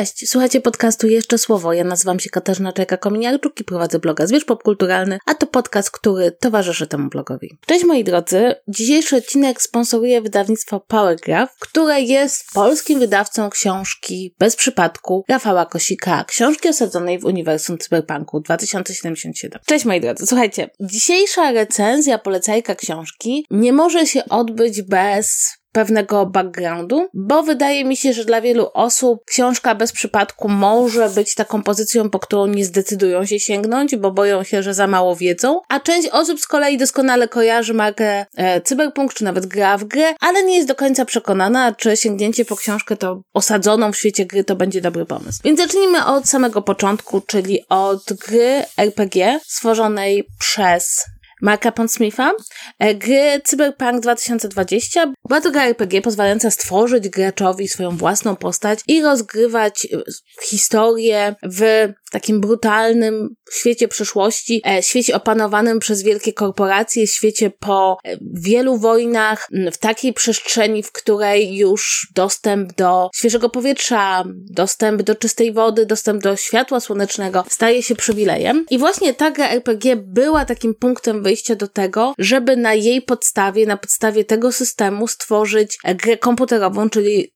Cześć, 0.00 0.28
słuchajcie 0.28 0.60
podcastu 0.60 1.08
Jeszcze 1.08 1.38
Słowo. 1.38 1.72
Ja 1.72 1.84
nazywam 1.84 2.20
się 2.20 2.30
Katarzyna 2.30 2.72
Czajka-Kominiarczuk 2.72 3.60
i 3.60 3.64
prowadzę 3.64 3.98
bloga 3.98 4.26
Zwierz 4.26 4.44
Popkulturalny, 4.44 5.18
a 5.26 5.34
to 5.34 5.46
podcast, 5.46 5.90
który 5.90 6.32
towarzyszy 6.32 6.86
temu 6.86 7.08
blogowi. 7.08 7.58
Cześć 7.66 7.84
moi 7.84 8.04
drodzy, 8.04 8.54
dzisiejszy 8.68 9.16
odcinek 9.16 9.62
sponsoruje 9.62 10.20
wydawnictwo 10.20 10.80
Powergraph, 10.80 11.58
które 11.58 12.00
jest 12.00 12.44
polskim 12.54 13.00
wydawcą 13.00 13.50
książki 13.50 14.34
Bez 14.38 14.56
Przypadku 14.56 15.24
Rafała 15.28 15.66
Kosika, 15.66 16.24
książki 16.24 16.68
osadzonej 16.68 17.18
w 17.18 17.24
uniwersum 17.24 17.78
cyberpunku 17.78 18.40
2077. 18.40 19.60
Cześć 19.66 19.84
moi 19.84 20.00
drodzy, 20.00 20.26
słuchajcie, 20.26 20.70
dzisiejsza 20.80 21.52
recenzja, 21.52 22.18
polecajka 22.18 22.74
książki 22.74 23.46
nie 23.50 23.72
może 23.72 24.06
się 24.06 24.24
odbyć 24.28 24.82
bez 24.82 25.59
pewnego 25.72 26.26
backgroundu, 26.26 27.08
bo 27.14 27.42
wydaje 27.42 27.84
mi 27.84 27.96
się, 27.96 28.12
że 28.12 28.24
dla 28.24 28.40
wielu 28.40 28.68
osób 28.74 29.24
książka 29.26 29.74
bez 29.74 29.92
przypadku 29.92 30.48
może 30.48 31.10
być 31.10 31.34
taką 31.34 31.62
pozycją, 31.62 32.10
po 32.10 32.18
którą 32.18 32.46
nie 32.46 32.64
zdecydują 32.64 33.26
się 33.26 33.40
sięgnąć, 33.40 33.96
bo 33.96 34.10
boją 34.10 34.44
się, 34.44 34.62
że 34.62 34.74
za 34.74 34.86
mało 34.86 35.16
wiedzą, 35.16 35.60
a 35.68 35.80
część 35.80 36.08
osób 36.08 36.40
z 36.40 36.46
kolei 36.46 36.78
doskonale 36.78 37.28
kojarzy 37.28 37.74
markę 37.74 38.26
e, 38.36 38.60
Cyberpunk, 38.60 39.14
czy 39.14 39.24
nawet 39.24 39.46
gra 39.46 39.78
w 39.78 39.84
grę, 39.84 40.14
ale 40.20 40.44
nie 40.44 40.56
jest 40.56 40.68
do 40.68 40.74
końca 40.74 41.04
przekonana, 41.04 41.74
czy 41.74 41.96
sięgnięcie 41.96 42.44
po 42.44 42.56
książkę 42.56 42.96
to 42.96 43.22
osadzoną 43.34 43.92
w 43.92 43.96
świecie 43.96 44.26
gry 44.26 44.44
to 44.44 44.56
będzie 44.56 44.80
dobry 44.80 45.06
pomysł. 45.06 45.40
Więc 45.44 45.60
zacznijmy 45.60 46.06
od 46.06 46.28
samego 46.28 46.62
początku, 46.62 47.20
czyli 47.20 47.60
od 47.68 48.12
gry 48.12 48.64
RPG 48.76 49.40
stworzonej 49.46 50.24
przez 50.38 51.04
Marka 51.40 51.72
Pondsmitha, 51.72 52.32
e, 52.78 52.94
gry 52.94 53.40
Cyberpunk 53.44 54.00
2020. 54.00 55.12
Była 55.28 55.40
to 55.40 55.50
gra 55.50 55.64
RPG 55.64 56.02
pozwalająca 56.02 56.50
stworzyć 56.50 57.08
graczowi 57.08 57.68
swoją 57.68 57.96
własną 57.96 58.36
postać 58.36 58.80
i 58.88 59.02
rozgrywać 59.02 59.84
e, 59.92 60.02
historię 60.42 61.34
w 61.42 61.88
takim 62.12 62.40
brutalnym 62.40 63.34
świecie 63.52 63.88
przyszłości, 63.88 64.62
e, 64.66 64.82
świecie 64.82 65.16
opanowanym 65.16 65.78
przez 65.78 66.02
wielkie 66.02 66.32
korporacje, 66.32 67.06
świecie 67.06 67.50
po 67.50 67.98
wielu 68.42 68.78
wojnach, 68.78 69.48
w 69.72 69.78
takiej 69.78 70.12
przestrzeni, 70.12 70.82
w 70.82 70.92
której 70.92 71.56
już 71.56 72.08
dostęp 72.14 72.72
do 72.72 73.10
świeżego 73.14 73.48
powietrza, 73.48 74.24
dostęp 74.50 75.02
do 75.02 75.14
czystej 75.14 75.52
wody, 75.52 75.86
dostęp 75.86 76.22
do 76.22 76.36
światła 76.36 76.80
słonecznego 76.80 77.44
staje 77.48 77.82
się 77.82 77.94
przywilejem. 77.94 78.64
I 78.70 78.78
właśnie 78.78 79.14
ta 79.14 79.30
gra 79.30 79.48
RPG 79.48 79.96
była 79.96 80.44
takim 80.44 80.74
punktem 80.74 81.22
wyjścia 81.22 81.29
do 81.56 81.68
tego, 81.68 82.14
żeby 82.18 82.56
na 82.56 82.74
jej 82.74 83.02
podstawie, 83.02 83.66
na 83.66 83.76
podstawie 83.76 84.24
tego 84.24 84.52
systemu 84.52 85.08
stworzyć 85.08 85.78
grę 85.94 86.16
komputerową, 86.16 86.90
czyli 86.90 87.32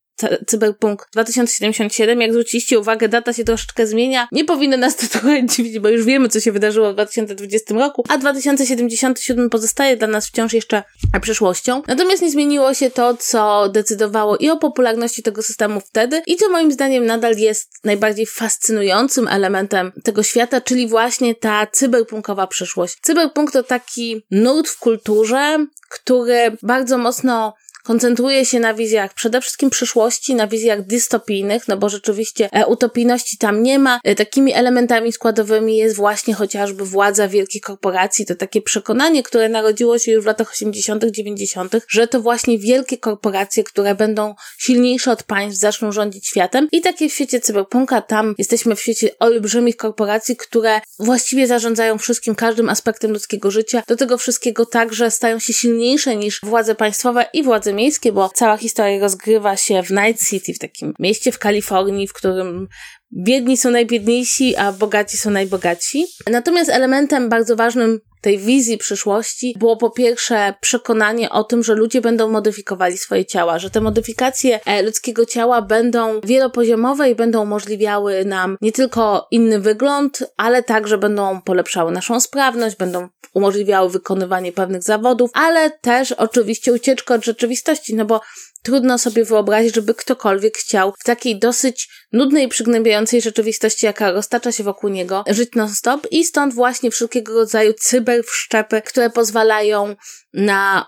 Cyberpunk 0.46 1.08
2077, 1.12 2.20
jak 2.20 2.30
zwróciliście 2.30 2.78
uwagę, 2.78 3.08
data 3.08 3.32
się 3.32 3.44
troszeczkę 3.44 3.86
zmienia. 3.86 4.28
Nie 4.32 4.44
powinno 4.44 4.76
nas 4.76 4.96
to 4.96 5.06
trochę 5.18 5.46
dziwić, 5.46 5.78
bo 5.78 5.88
już 5.88 6.04
wiemy, 6.04 6.28
co 6.28 6.40
się 6.40 6.52
wydarzyło 6.52 6.90
w 6.90 6.94
2020 6.94 7.74
roku, 7.74 8.04
a 8.08 8.18
2077 8.18 9.50
pozostaje 9.50 9.96
dla 9.96 10.08
nas 10.08 10.26
wciąż 10.26 10.52
jeszcze 10.52 10.82
przyszłością. 11.20 11.82
Natomiast 11.88 12.22
nie 12.22 12.30
zmieniło 12.30 12.74
się 12.74 12.90
to, 12.90 13.16
co 13.16 13.68
decydowało 13.68 14.36
i 14.36 14.50
o 14.50 14.56
popularności 14.56 15.22
tego 15.22 15.42
systemu 15.42 15.80
wtedy, 15.80 16.22
i 16.26 16.36
co 16.36 16.48
moim 16.48 16.72
zdaniem 16.72 17.06
nadal 17.06 17.36
jest 17.36 17.70
najbardziej 17.84 18.26
fascynującym 18.26 19.28
elementem 19.28 19.92
tego 20.02 20.22
świata, 20.22 20.60
czyli 20.60 20.88
właśnie 20.88 21.34
ta 21.34 21.66
cyberpunkowa 21.66 22.46
przyszłość. 22.46 22.98
Cyberpunk 23.02 23.52
to 23.52 23.62
taki 23.62 24.22
nurt 24.30 24.68
w 24.68 24.78
kulturze, 24.78 25.66
który 25.90 26.56
bardzo 26.62 26.98
mocno 26.98 27.54
koncentruje 27.84 28.44
się 28.44 28.60
na 28.60 28.74
wizjach 28.74 29.14
przede 29.14 29.40
wszystkim 29.40 29.70
przyszłości, 29.70 30.34
na 30.34 30.46
wizjach 30.46 30.86
dystopijnych, 30.86 31.68
no 31.68 31.76
bo 31.76 31.88
rzeczywiście 31.88 32.48
e, 32.52 32.66
utopijności 32.66 33.38
tam 33.38 33.62
nie 33.62 33.78
ma. 33.78 34.00
E, 34.04 34.14
takimi 34.14 34.52
elementami 34.52 35.12
składowymi 35.12 35.76
jest 35.76 35.96
właśnie 35.96 36.34
chociażby 36.34 36.84
władza 36.84 37.28
wielkich 37.28 37.62
korporacji, 37.62 38.26
to 38.26 38.34
takie 38.34 38.62
przekonanie, 38.62 39.22
które 39.22 39.48
narodziło 39.48 39.98
się 39.98 40.12
już 40.12 40.24
w 40.24 40.26
latach 40.26 40.52
80., 40.52 41.04
90., 41.04 41.76
że 41.88 42.08
to 42.08 42.20
właśnie 42.20 42.58
wielkie 42.58 42.98
korporacje, 42.98 43.64
które 43.64 43.94
będą 43.94 44.34
silniejsze 44.58 45.12
od 45.12 45.22
państw, 45.22 45.60
zaczną 45.60 45.92
rządzić 45.92 46.28
światem. 46.28 46.68
I 46.72 46.80
takie 46.80 47.08
w 47.08 47.12
świecie 47.12 47.40
cyberpunka, 47.40 48.02
tam 48.02 48.34
jesteśmy 48.38 48.76
w 48.76 48.80
świecie 48.80 49.18
olbrzymich 49.18 49.76
korporacji, 49.76 50.36
które 50.36 50.80
właściwie 50.98 51.46
zarządzają 51.46 51.98
wszystkim, 51.98 52.34
każdym 52.34 52.68
aspektem 52.68 53.12
ludzkiego 53.12 53.50
życia. 53.50 53.82
Do 53.88 53.96
tego 53.96 54.18
wszystkiego 54.18 54.66
także 54.66 55.10
stają 55.10 55.38
się 55.38 55.52
silniejsze 55.52 56.16
niż 56.16 56.40
władze 56.42 56.74
państwowe 56.74 57.26
i 57.32 57.42
władze 57.42 57.73
miejskie, 57.74 58.12
bo 58.12 58.28
cała 58.28 58.56
historia 58.56 58.98
rozgrywa 59.00 59.56
się 59.56 59.82
w 59.82 59.90
Night 59.90 60.28
City, 60.28 60.54
w 60.54 60.58
takim 60.58 60.94
mieście 60.98 61.32
w 61.32 61.38
Kalifornii, 61.38 62.08
w 62.08 62.12
którym 62.12 62.68
biedni 63.12 63.56
są 63.56 63.70
najbiedniejsi, 63.70 64.56
a 64.56 64.72
bogaci 64.72 65.16
są 65.16 65.30
najbogatsi. 65.30 66.06
Natomiast 66.30 66.70
elementem 66.70 67.28
bardzo 67.28 67.56
ważnym 67.56 68.00
tej 68.24 68.38
wizji 68.38 68.78
przyszłości 68.78 69.54
było 69.58 69.76
po 69.76 69.90
pierwsze 69.90 70.54
przekonanie 70.60 71.30
o 71.30 71.44
tym, 71.44 71.62
że 71.62 71.74
ludzie 71.74 72.00
będą 72.00 72.28
modyfikowali 72.28 72.98
swoje 72.98 73.24
ciała, 73.24 73.58
że 73.58 73.70
te 73.70 73.80
modyfikacje 73.80 74.60
e, 74.66 74.82
ludzkiego 74.82 75.26
ciała 75.26 75.62
będą 75.62 76.20
wielopoziomowe 76.20 77.10
i 77.10 77.14
będą 77.14 77.42
umożliwiały 77.42 78.24
nam 78.24 78.56
nie 78.60 78.72
tylko 78.72 79.26
inny 79.30 79.60
wygląd, 79.60 80.24
ale 80.36 80.62
także 80.62 80.98
będą 80.98 81.42
polepszały 81.42 81.92
naszą 81.92 82.20
sprawność, 82.20 82.76
będą 82.76 83.08
umożliwiały 83.34 83.90
wykonywanie 83.90 84.52
pewnych 84.52 84.82
zawodów, 84.82 85.30
ale 85.34 85.70
też 85.70 86.12
oczywiście 86.12 86.72
ucieczkę 86.72 87.14
od 87.14 87.24
rzeczywistości, 87.24 87.94
no 87.94 88.04
bo 88.04 88.20
Trudno 88.64 88.98
sobie 88.98 89.24
wyobrazić, 89.24 89.74
żeby 89.74 89.94
ktokolwiek 89.94 90.56
chciał 90.56 90.92
w 91.00 91.04
takiej 91.04 91.38
dosyć 91.38 91.88
nudnej 92.12 92.48
przygnębiającej 92.48 93.22
rzeczywistości, 93.22 93.86
jaka 93.86 94.12
roztacza 94.12 94.52
się 94.52 94.64
wokół 94.64 94.90
niego, 94.90 95.24
żyć 95.26 95.50
non-stop 95.54 96.06
i 96.10 96.24
stąd 96.24 96.54
właśnie 96.54 96.90
wszelkiego 96.90 97.34
rodzaju 97.34 97.72
cyberwszczepy, 97.80 98.82
które 98.82 99.10
pozwalają 99.10 99.96
na 100.32 100.86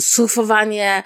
surfowanie 0.00 1.02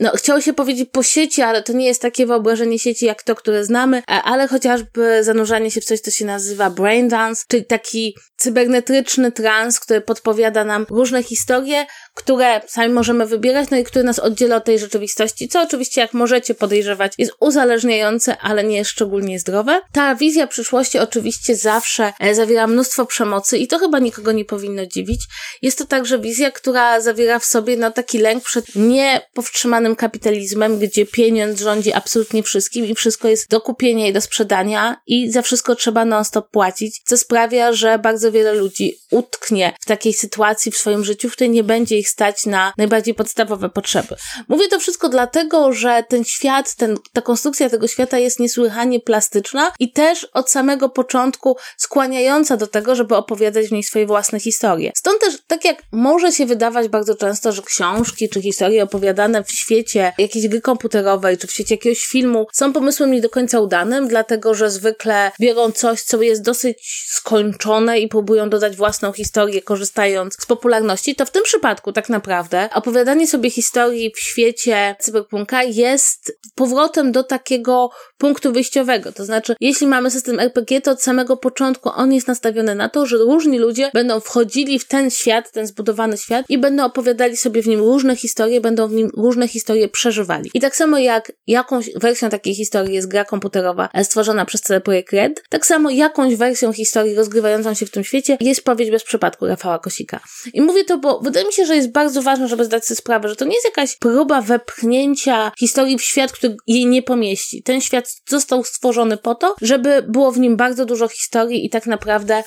no, 0.00 0.12
chciało 0.16 0.40
się 0.40 0.52
powiedzieć 0.52 0.88
po 0.92 1.02
sieci, 1.02 1.42
ale 1.42 1.62
to 1.62 1.72
nie 1.72 1.86
jest 1.86 2.02
takie 2.02 2.26
wyobrażenie 2.26 2.78
sieci 2.78 3.06
jak 3.06 3.22
to, 3.22 3.34
które 3.34 3.64
znamy, 3.64 3.98
e, 3.98 4.02
ale 4.22 4.48
chociażby 4.48 5.24
zanurzanie 5.24 5.70
się 5.70 5.80
w 5.80 5.84
coś, 5.84 6.00
co 6.00 6.10
się 6.10 6.24
nazywa 6.24 6.70
brain 6.70 7.08
dance, 7.08 7.44
czyli 7.48 7.66
taki 7.66 8.16
cybernetyczny 8.36 9.32
trans, 9.32 9.80
który 9.80 10.00
podpowiada 10.00 10.64
nam 10.64 10.86
różne 10.90 11.22
historie, 11.22 11.86
które 12.16 12.60
sami 12.66 12.92
możemy 12.92 13.26
wybierać, 13.26 13.70
no 13.70 13.76
i 13.76 13.84
które 13.84 14.04
nas 14.04 14.18
oddziela 14.18 14.56
od 14.56 14.64
tej 14.64 14.78
rzeczywistości, 14.78 15.48
co 15.48 15.62
oczywiście, 15.62 16.00
jak 16.00 16.12
możecie 16.12 16.54
podejrzewać, 16.54 17.12
jest 17.18 17.32
uzależniające, 17.40 18.38
ale 18.38 18.64
nie 18.64 18.76
jest 18.76 18.90
szczególnie 18.90 19.38
zdrowe. 19.38 19.80
Ta 19.92 20.14
wizja 20.14 20.46
przyszłości 20.46 20.98
oczywiście 20.98 21.56
zawsze 21.56 22.12
e, 22.20 22.34
zawiera 22.34 22.66
mnóstwo 22.66 23.06
przemocy 23.06 23.58
i 23.58 23.66
to 23.66 23.78
chyba 23.78 23.98
nikogo 23.98 24.32
nie 24.32 24.44
powinno 24.44 24.86
dziwić. 24.86 25.20
Jest 25.62 25.78
to 25.78 25.84
także 25.84 26.18
wizja, 26.18 26.50
która 26.50 27.00
zawiera 27.00 27.38
w 27.38 27.44
sobie 27.44 27.76
no, 27.76 27.90
taki 27.90 28.18
lęk 28.18 28.44
przed 28.44 28.74
niepowstrzymanym 28.74 29.96
kapitalizmem, 29.96 30.78
gdzie 30.78 31.06
pieniądz 31.06 31.60
rządzi 31.60 31.92
absolutnie 31.92 32.42
wszystkim 32.42 32.86
i 32.86 32.94
wszystko 32.94 33.28
jest 33.28 33.50
do 33.50 33.60
kupienia 33.60 34.06
i 34.06 34.12
do 34.12 34.20
sprzedania 34.20 34.96
i 35.06 35.30
za 35.30 35.42
wszystko 35.42 35.74
trzeba 35.74 36.04
non-stop 36.04 36.50
płacić, 36.50 37.00
co 37.04 37.16
sprawia, 37.16 37.72
że 37.72 37.98
bardzo 37.98 38.32
wiele 38.32 38.52
ludzi 38.52 38.98
utknie 39.10 39.72
w 39.80 39.86
takiej 39.86 40.12
sytuacji 40.12 40.72
w 40.72 40.76
swoim 40.76 41.04
życiu, 41.04 41.28
w 41.28 41.32
której 41.32 41.50
nie 41.50 41.64
będzie 41.64 41.98
ich 41.98 42.05
ich 42.06 42.10
stać 42.10 42.46
na 42.46 42.72
najbardziej 42.78 43.14
podstawowe 43.14 43.68
potrzeby. 43.68 44.16
Mówię 44.48 44.68
to 44.68 44.78
wszystko 44.78 45.08
dlatego, 45.08 45.72
że 45.72 46.04
ten 46.08 46.24
świat, 46.24 46.74
ten, 46.74 46.96
ta 47.12 47.22
konstrukcja 47.22 47.70
tego 47.70 47.88
świata 47.88 48.18
jest 48.18 48.40
niesłychanie 48.40 49.00
plastyczna 49.00 49.72
i 49.78 49.92
też 49.92 50.24
od 50.24 50.50
samego 50.50 50.88
początku 50.88 51.56
skłaniająca 51.76 52.56
do 52.56 52.66
tego, 52.66 52.94
żeby 52.94 53.16
opowiadać 53.16 53.68
w 53.68 53.72
niej 53.72 53.82
swoje 53.82 54.06
własne 54.06 54.40
historie. 54.40 54.92
Stąd 54.96 55.20
też, 55.20 55.38
tak 55.46 55.64
jak 55.64 55.82
może 55.92 56.32
się 56.32 56.46
wydawać 56.46 56.88
bardzo 56.88 57.14
często, 57.14 57.52
że 57.52 57.62
książki 57.62 58.28
czy 58.28 58.42
historie 58.42 58.82
opowiadane 58.82 59.44
w 59.44 59.52
świecie 59.52 60.12
jakiejś 60.18 60.48
gry 60.48 60.60
komputerowej 60.60 61.38
czy 61.38 61.46
w 61.46 61.52
świecie 61.52 61.74
jakiegoś 61.74 62.06
filmu 62.06 62.46
są 62.52 62.72
pomysłem 62.72 63.12
nie 63.12 63.20
do 63.20 63.30
końca 63.30 63.60
udanym, 63.60 64.08
dlatego 64.08 64.54
że 64.54 64.70
zwykle 64.70 65.30
biorą 65.40 65.72
coś, 65.72 66.02
co 66.02 66.22
jest 66.22 66.42
dosyć 66.42 67.06
skończone 67.10 67.98
i 68.00 68.08
próbują 68.08 68.50
dodać 68.50 68.76
własną 68.76 69.12
historię, 69.12 69.62
korzystając 69.62 70.34
z 70.40 70.46
popularności, 70.46 71.14
to 71.14 71.26
w 71.26 71.30
tym 71.30 71.42
przypadku 71.42 71.92
tak 71.96 72.08
naprawdę 72.08 72.68
opowiadanie 72.74 73.26
sobie 73.26 73.50
historii 73.50 74.12
w 74.16 74.20
świecie 74.20 74.96
cyberpunka 75.00 75.62
jest 75.62 76.32
powrotem 76.54 77.12
do 77.12 77.22
takiego 77.22 77.90
punktu 78.18 78.52
wyjściowego. 78.52 79.12
To 79.12 79.24
znaczy, 79.24 79.54
jeśli 79.60 79.86
mamy 79.86 80.10
system 80.10 80.40
RPG, 80.40 80.80
to 80.80 80.90
od 80.90 81.02
samego 81.02 81.36
początku 81.36 81.90
on 81.94 82.12
jest 82.12 82.28
nastawiony 82.28 82.74
na 82.74 82.88
to, 82.88 83.06
że 83.06 83.16
różni 83.16 83.58
ludzie 83.58 83.90
będą 83.94 84.20
wchodzili 84.20 84.78
w 84.78 84.88
ten 84.88 85.10
świat, 85.10 85.52
ten 85.52 85.66
zbudowany 85.66 86.16
świat 86.18 86.46
i 86.48 86.58
będą 86.58 86.84
opowiadali 86.84 87.36
sobie 87.36 87.62
w 87.62 87.66
nim 87.66 87.80
różne 87.80 88.16
historie, 88.16 88.60
będą 88.60 88.88
w 88.88 88.92
nim 88.92 89.10
różne 89.16 89.48
historie 89.48 89.88
przeżywali. 89.88 90.50
I 90.54 90.60
tak 90.60 90.76
samo 90.76 90.98
jak 90.98 91.32
jakąś 91.46 91.90
wersją 91.94 92.28
takiej 92.28 92.54
historii 92.54 92.94
jest 92.94 93.08
gra 93.08 93.24
komputerowa 93.24 93.88
stworzona 94.02 94.44
przez 94.44 94.60
CD 94.60 94.80
Projekt 94.80 95.12
Red, 95.12 95.42
tak 95.48 95.66
samo 95.66 95.90
jakąś 95.90 96.36
wersją 96.36 96.72
historii 96.72 97.14
rozgrywającą 97.14 97.74
się 97.74 97.86
w 97.86 97.90
tym 97.90 98.04
świecie, 98.04 98.38
jest 98.40 98.64
powieść 98.64 98.90
bez 98.90 99.04
przypadku 99.04 99.46
Rafała 99.46 99.78
Kosika. 99.78 100.20
I 100.54 100.60
mówię 100.60 100.84
to, 100.84 100.98
bo 100.98 101.20
wydaje 101.20 101.46
mi 101.46 101.52
się, 101.52 101.66
że 101.66 101.76
jest 101.76 101.85
bardzo 101.92 102.22
ważne, 102.22 102.48
żeby 102.48 102.64
zdać 102.64 102.86
sobie 102.86 102.96
sprawę, 102.96 103.28
że 103.28 103.36
to 103.36 103.44
nie 103.44 103.54
jest 103.54 103.64
jakaś 103.64 103.96
próba 103.96 104.40
wepchnięcia 104.40 105.52
historii 105.58 105.98
w 105.98 106.02
świat, 106.02 106.32
który 106.32 106.56
jej 106.66 106.86
nie 106.86 107.02
pomieści. 107.02 107.62
Ten 107.62 107.80
świat 107.80 108.14
został 108.28 108.64
stworzony 108.64 109.16
po 109.16 109.34
to, 109.34 109.56
żeby 109.62 110.04
było 110.08 110.32
w 110.32 110.38
nim 110.38 110.56
bardzo 110.56 110.86
dużo 110.86 111.08
historii 111.08 111.66
i 111.66 111.70
tak 111.70 111.86
naprawdę 111.86 112.42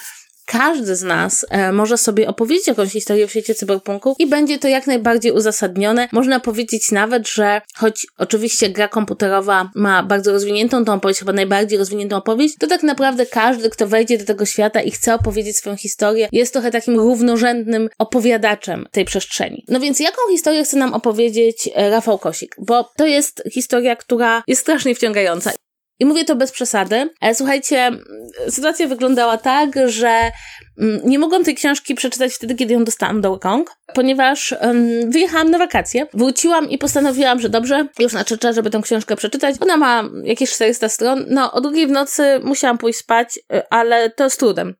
każdy 0.49 0.95
z 0.95 1.03
nas 1.03 1.45
e, 1.49 1.71
może 1.71 1.97
sobie 1.97 2.27
opowiedzieć 2.27 2.67
jakąś 2.67 2.91
historię 2.91 3.27
w 3.27 3.29
świecie 3.29 3.55
cyberpunku 3.55 4.15
i 4.19 4.27
będzie 4.27 4.59
to 4.59 4.67
jak 4.67 4.87
najbardziej 4.87 5.31
uzasadnione. 5.31 6.09
Można 6.11 6.39
powiedzieć 6.39 6.91
nawet, 6.91 7.27
że 7.27 7.61
choć 7.75 8.07
oczywiście 8.17 8.69
gra 8.69 8.87
komputerowa 8.87 9.69
ma 9.75 10.03
bardzo 10.03 10.31
rozwiniętą 10.31 10.85
tą 10.85 10.93
opowieść, 10.93 11.19
chyba 11.19 11.33
najbardziej 11.33 11.79
rozwiniętą 11.79 12.17
opowieść, 12.17 12.55
to 12.59 12.67
tak 12.67 12.83
naprawdę 12.83 13.25
każdy, 13.25 13.69
kto 13.69 13.87
wejdzie 13.87 14.17
do 14.17 14.25
tego 14.25 14.45
świata 14.45 14.81
i 14.81 14.91
chce 14.91 15.15
opowiedzieć 15.15 15.57
swoją 15.57 15.75
historię, 15.75 16.29
jest 16.31 16.53
trochę 16.53 16.71
takim 16.71 16.95
równorzędnym 16.95 17.89
opowiadaczem 17.97 18.87
tej 18.91 19.05
przestrzeni. 19.05 19.65
No 19.67 19.79
więc 19.79 19.99
jaką 19.99 20.21
historię 20.31 20.63
chce 20.63 20.77
nam 20.77 20.93
opowiedzieć 20.93 21.69
e, 21.75 21.89
Rafał 21.89 22.19
Kosik? 22.19 22.55
Bo 22.57 22.89
to 22.97 23.05
jest 23.05 23.43
historia, 23.51 23.95
która 23.95 24.43
jest 24.47 24.61
strasznie 24.61 24.95
wciągająca. 24.95 25.51
I 25.99 26.05
mówię 26.05 26.25
to 26.25 26.35
bez 26.35 26.51
przesady. 26.51 27.09
Ale 27.21 27.35
słuchajcie, 27.35 27.91
sytuacja 28.49 28.87
wyglądała 28.87 29.37
tak, 29.37 29.69
że 29.85 30.31
mm, 30.77 31.01
nie 31.03 31.19
mogłam 31.19 31.43
tej 31.43 31.55
książki 31.55 31.95
przeczytać 31.95 32.33
wtedy, 32.33 32.55
kiedy 32.55 32.73
ją 32.73 32.83
dostałam 32.83 33.21
do 33.21 33.39
rąk, 33.43 33.71
ponieważ 33.93 34.55
um, 34.61 35.11
wyjechałam 35.11 35.51
na 35.51 35.57
wakacje, 35.57 36.07
wróciłam 36.13 36.69
i 36.69 36.77
postanowiłam, 36.77 37.39
że 37.39 37.49
dobrze, 37.49 37.87
już 37.99 38.13
na 38.13 38.25
czas, 38.25 38.55
żeby 38.55 38.69
tę 38.69 38.81
książkę 38.83 39.15
przeczytać. 39.15 39.55
Ona 39.59 39.77
ma 39.77 40.03
jakieś 40.23 40.51
400 40.51 40.89
stron. 40.89 41.25
No, 41.29 41.51
o 41.51 41.61
drugiej 41.61 41.87
w 41.87 41.91
nocy 41.91 42.39
musiałam 42.43 42.77
pójść 42.77 42.99
spać, 42.99 43.37
y, 43.37 43.61
ale 43.69 44.09
to 44.09 44.29
z 44.29 44.37
trudem 44.37 44.75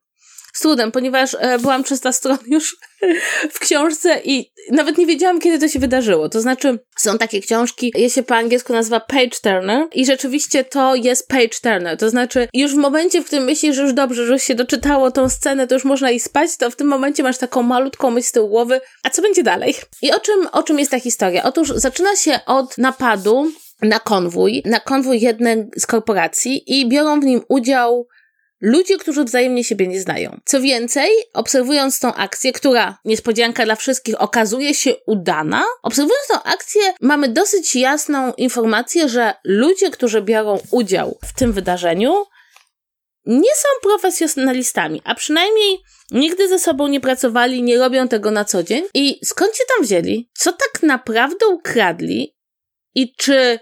z 0.52 0.60
trudem, 0.60 0.92
ponieważ 0.92 1.36
e, 1.40 1.58
byłam 1.58 1.84
300 1.84 2.12
stron 2.12 2.38
już 2.46 2.76
w 3.54 3.58
książce 3.58 4.20
i 4.24 4.52
nawet 4.70 4.98
nie 4.98 5.06
wiedziałam, 5.06 5.40
kiedy 5.40 5.58
to 5.58 5.68
się 5.68 5.78
wydarzyło. 5.78 6.28
To 6.28 6.40
znaczy, 6.40 6.78
są 6.98 7.18
takie 7.18 7.40
książki, 7.40 7.92
je 7.96 8.10
się 8.10 8.22
po 8.22 8.36
angielsku 8.36 8.72
nazywa 8.72 9.00
page 9.00 9.36
turner 9.42 9.86
i 9.92 10.06
rzeczywiście 10.06 10.64
to 10.64 10.94
jest 10.94 11.28
page 11.28 11.60
turner. 11.62 11.98
To 11.98 12.10
znaczy, 12.10 12.48
już 12.54 12.74
w 12.74 12.78
momencie, 12.78 13.22
w 13.22 13.26
którym 13.26 13.44
myślisz, 13.44 13.76
że 13.76 13.82
już 13.82 13.92
dobrze, 13.92 14.26
że 14.26 14.32
już 14.32 14.42
się 14.42 14.54
doczytało 14.54 15.10
tą 15.10 15.28
scenę, 15.28 15.66
to 15.66 15.74
już 15.74 15.84
można 15.84 16.10
i 16.10 16.20
spać, 16.20 16.56
to 16.56 16.70
w 16.70 16.76
tym 16.76 16.86
momencie 16.86 17.22
masz 17.22 17.38
taką 17.38 17.62
malutką 17.62 18.10
myśl 18.10 18.28
z 18.28 18.32
tyłu 18.32 18.48
głowy, 18.48 18.80
a 19.02 19.10
co 19.10 19.22
będzie 19.22 19.42
dalej? 19.42 19.74
I 20.02 20.12
o 20.12 20.20
czym, 20.20 20.48
o 20.52 20.62
czym 20.62 20.78
jest 20.78 20.90
ta 20.90 21.00
historia? 21.00 21.42
Otóż 21.42 21.68
zaczyna 21.68 22.16
się 22.16 22.40
od 22.46 22.78
napadu 22.78 23.52
na 23.82 24.00
konwój, 24.00 24.62
na 24.64 24.80
konwój 24.80 25.20
jednej 25.20 25.64
z 25.76 25.86
korporacji 25.86 26.80
i 26.80 26.88
biorą 26.88 27.20
w 27.20 27.24
nim 27.24 27.40
udział 27.48 28.06
Ludzie, 28.60 28.98
którzy 28.98 29.24
wzajemnie 29.24 29.64
siebie 29.64 29.86
nie 29.86 30.00
znają. 30.00 30.40
Co 30.44 30.60
więcej, 30.60 31.10
obserwując 31.32 32.00
tą 32.00 32.14
akcję, 32.14 32.52
która 32.52 32.98
niespodzianka 33.04 33.64
dla 33.64 33.76
wszystkich 33.76 34.20
okazuje 34.20 34.74
się 34.74 34.94
udana, 35.06 35.64
obserwując 35.82 36.26
tą 36.28 36.42
akcję, 36.42 36.82
mamy 37.00 37.28
dosyć 37.28 37.76
jasną 37.76 38.32
informację, 38.32 39.08
że 39.08 39.34
ludzie, 39.44 39.90
którzy 39.90 40.22
biorą 40.22 40.58
udział 40.70 41.18
w 41.24 41.32
tym 41.32 41.52
wydarzeniu, 41.52 42.24
nie 43.26 43.54
są 43.54 43.68
profesjonalistami, 43.82 45.02
a 45.04 45.14
przynajmniej 45.14 45.78
nigdy 46.10 46.48
ze 46.48 46.58
sobą 46.58 46.88
nie 46.88 47.00
pracowali, 47.00 47.62
nie 47.62 47.78
robią 47.78 48.08
tego 48.08 48.30
na 48.30 48.44
co 48.44 48.62
dzień. 48.62 48.84
I 48.94 49.20
skąd 49.24 49.56
się 49.56 49.64
tam 49.76 49.84
wzięli? 49.84 50.30
Co 50.34 50.52
tak 50.52 50.82
naprawdę 50.82 51.46
ukradli? 51.46 52.36
I 52.94 53.14
czy 53.16 53.58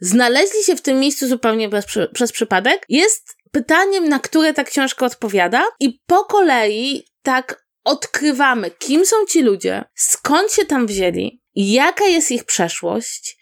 znaleźli 0.00 0.64
się 0.64 0.76
w 0.76 0.80
tym 0.80 1.00
miejscu 1.00 1.28
zupełnie 1.28 1.70
przez 2.12 2.32
przypadek? 2.32 2.84
Jest 2.88 3.36
pytaniem, 3.52 4.08
na 4.08 4.18
które 4.18 4.54
ta 4.54 4.64
książka 4.64 5.06
odpowiada, 5.06 5.64
i 5.80 6.00
po 6.06 6.24
kolei 6.24 7.04
tak 7.22 7.66
odkrywamy, 7.84 8.70
kim 8.70 9.06
są 9.06 9.16
ci 9.26 9.42
ludzie, 9.42 9.84
skąd 9.94 10.52
się 10.52 10.64
tam 10.64 10.86
wzięli, 10.86 11.42
jaka 11.54 12.04
jest 12.04 12.30
ich 12.30 12.44
przeszłość, 12.44 13.38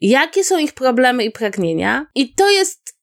jakie 0.00 0.44
są 0.44 0.58
ich 0.58 0.72
problemy 0.72 1.24
i 1.24 1.30
pragnienia. 1.30 2.06
I 2.14 2.34
to 2.34 2.50
jest 2.50 2.95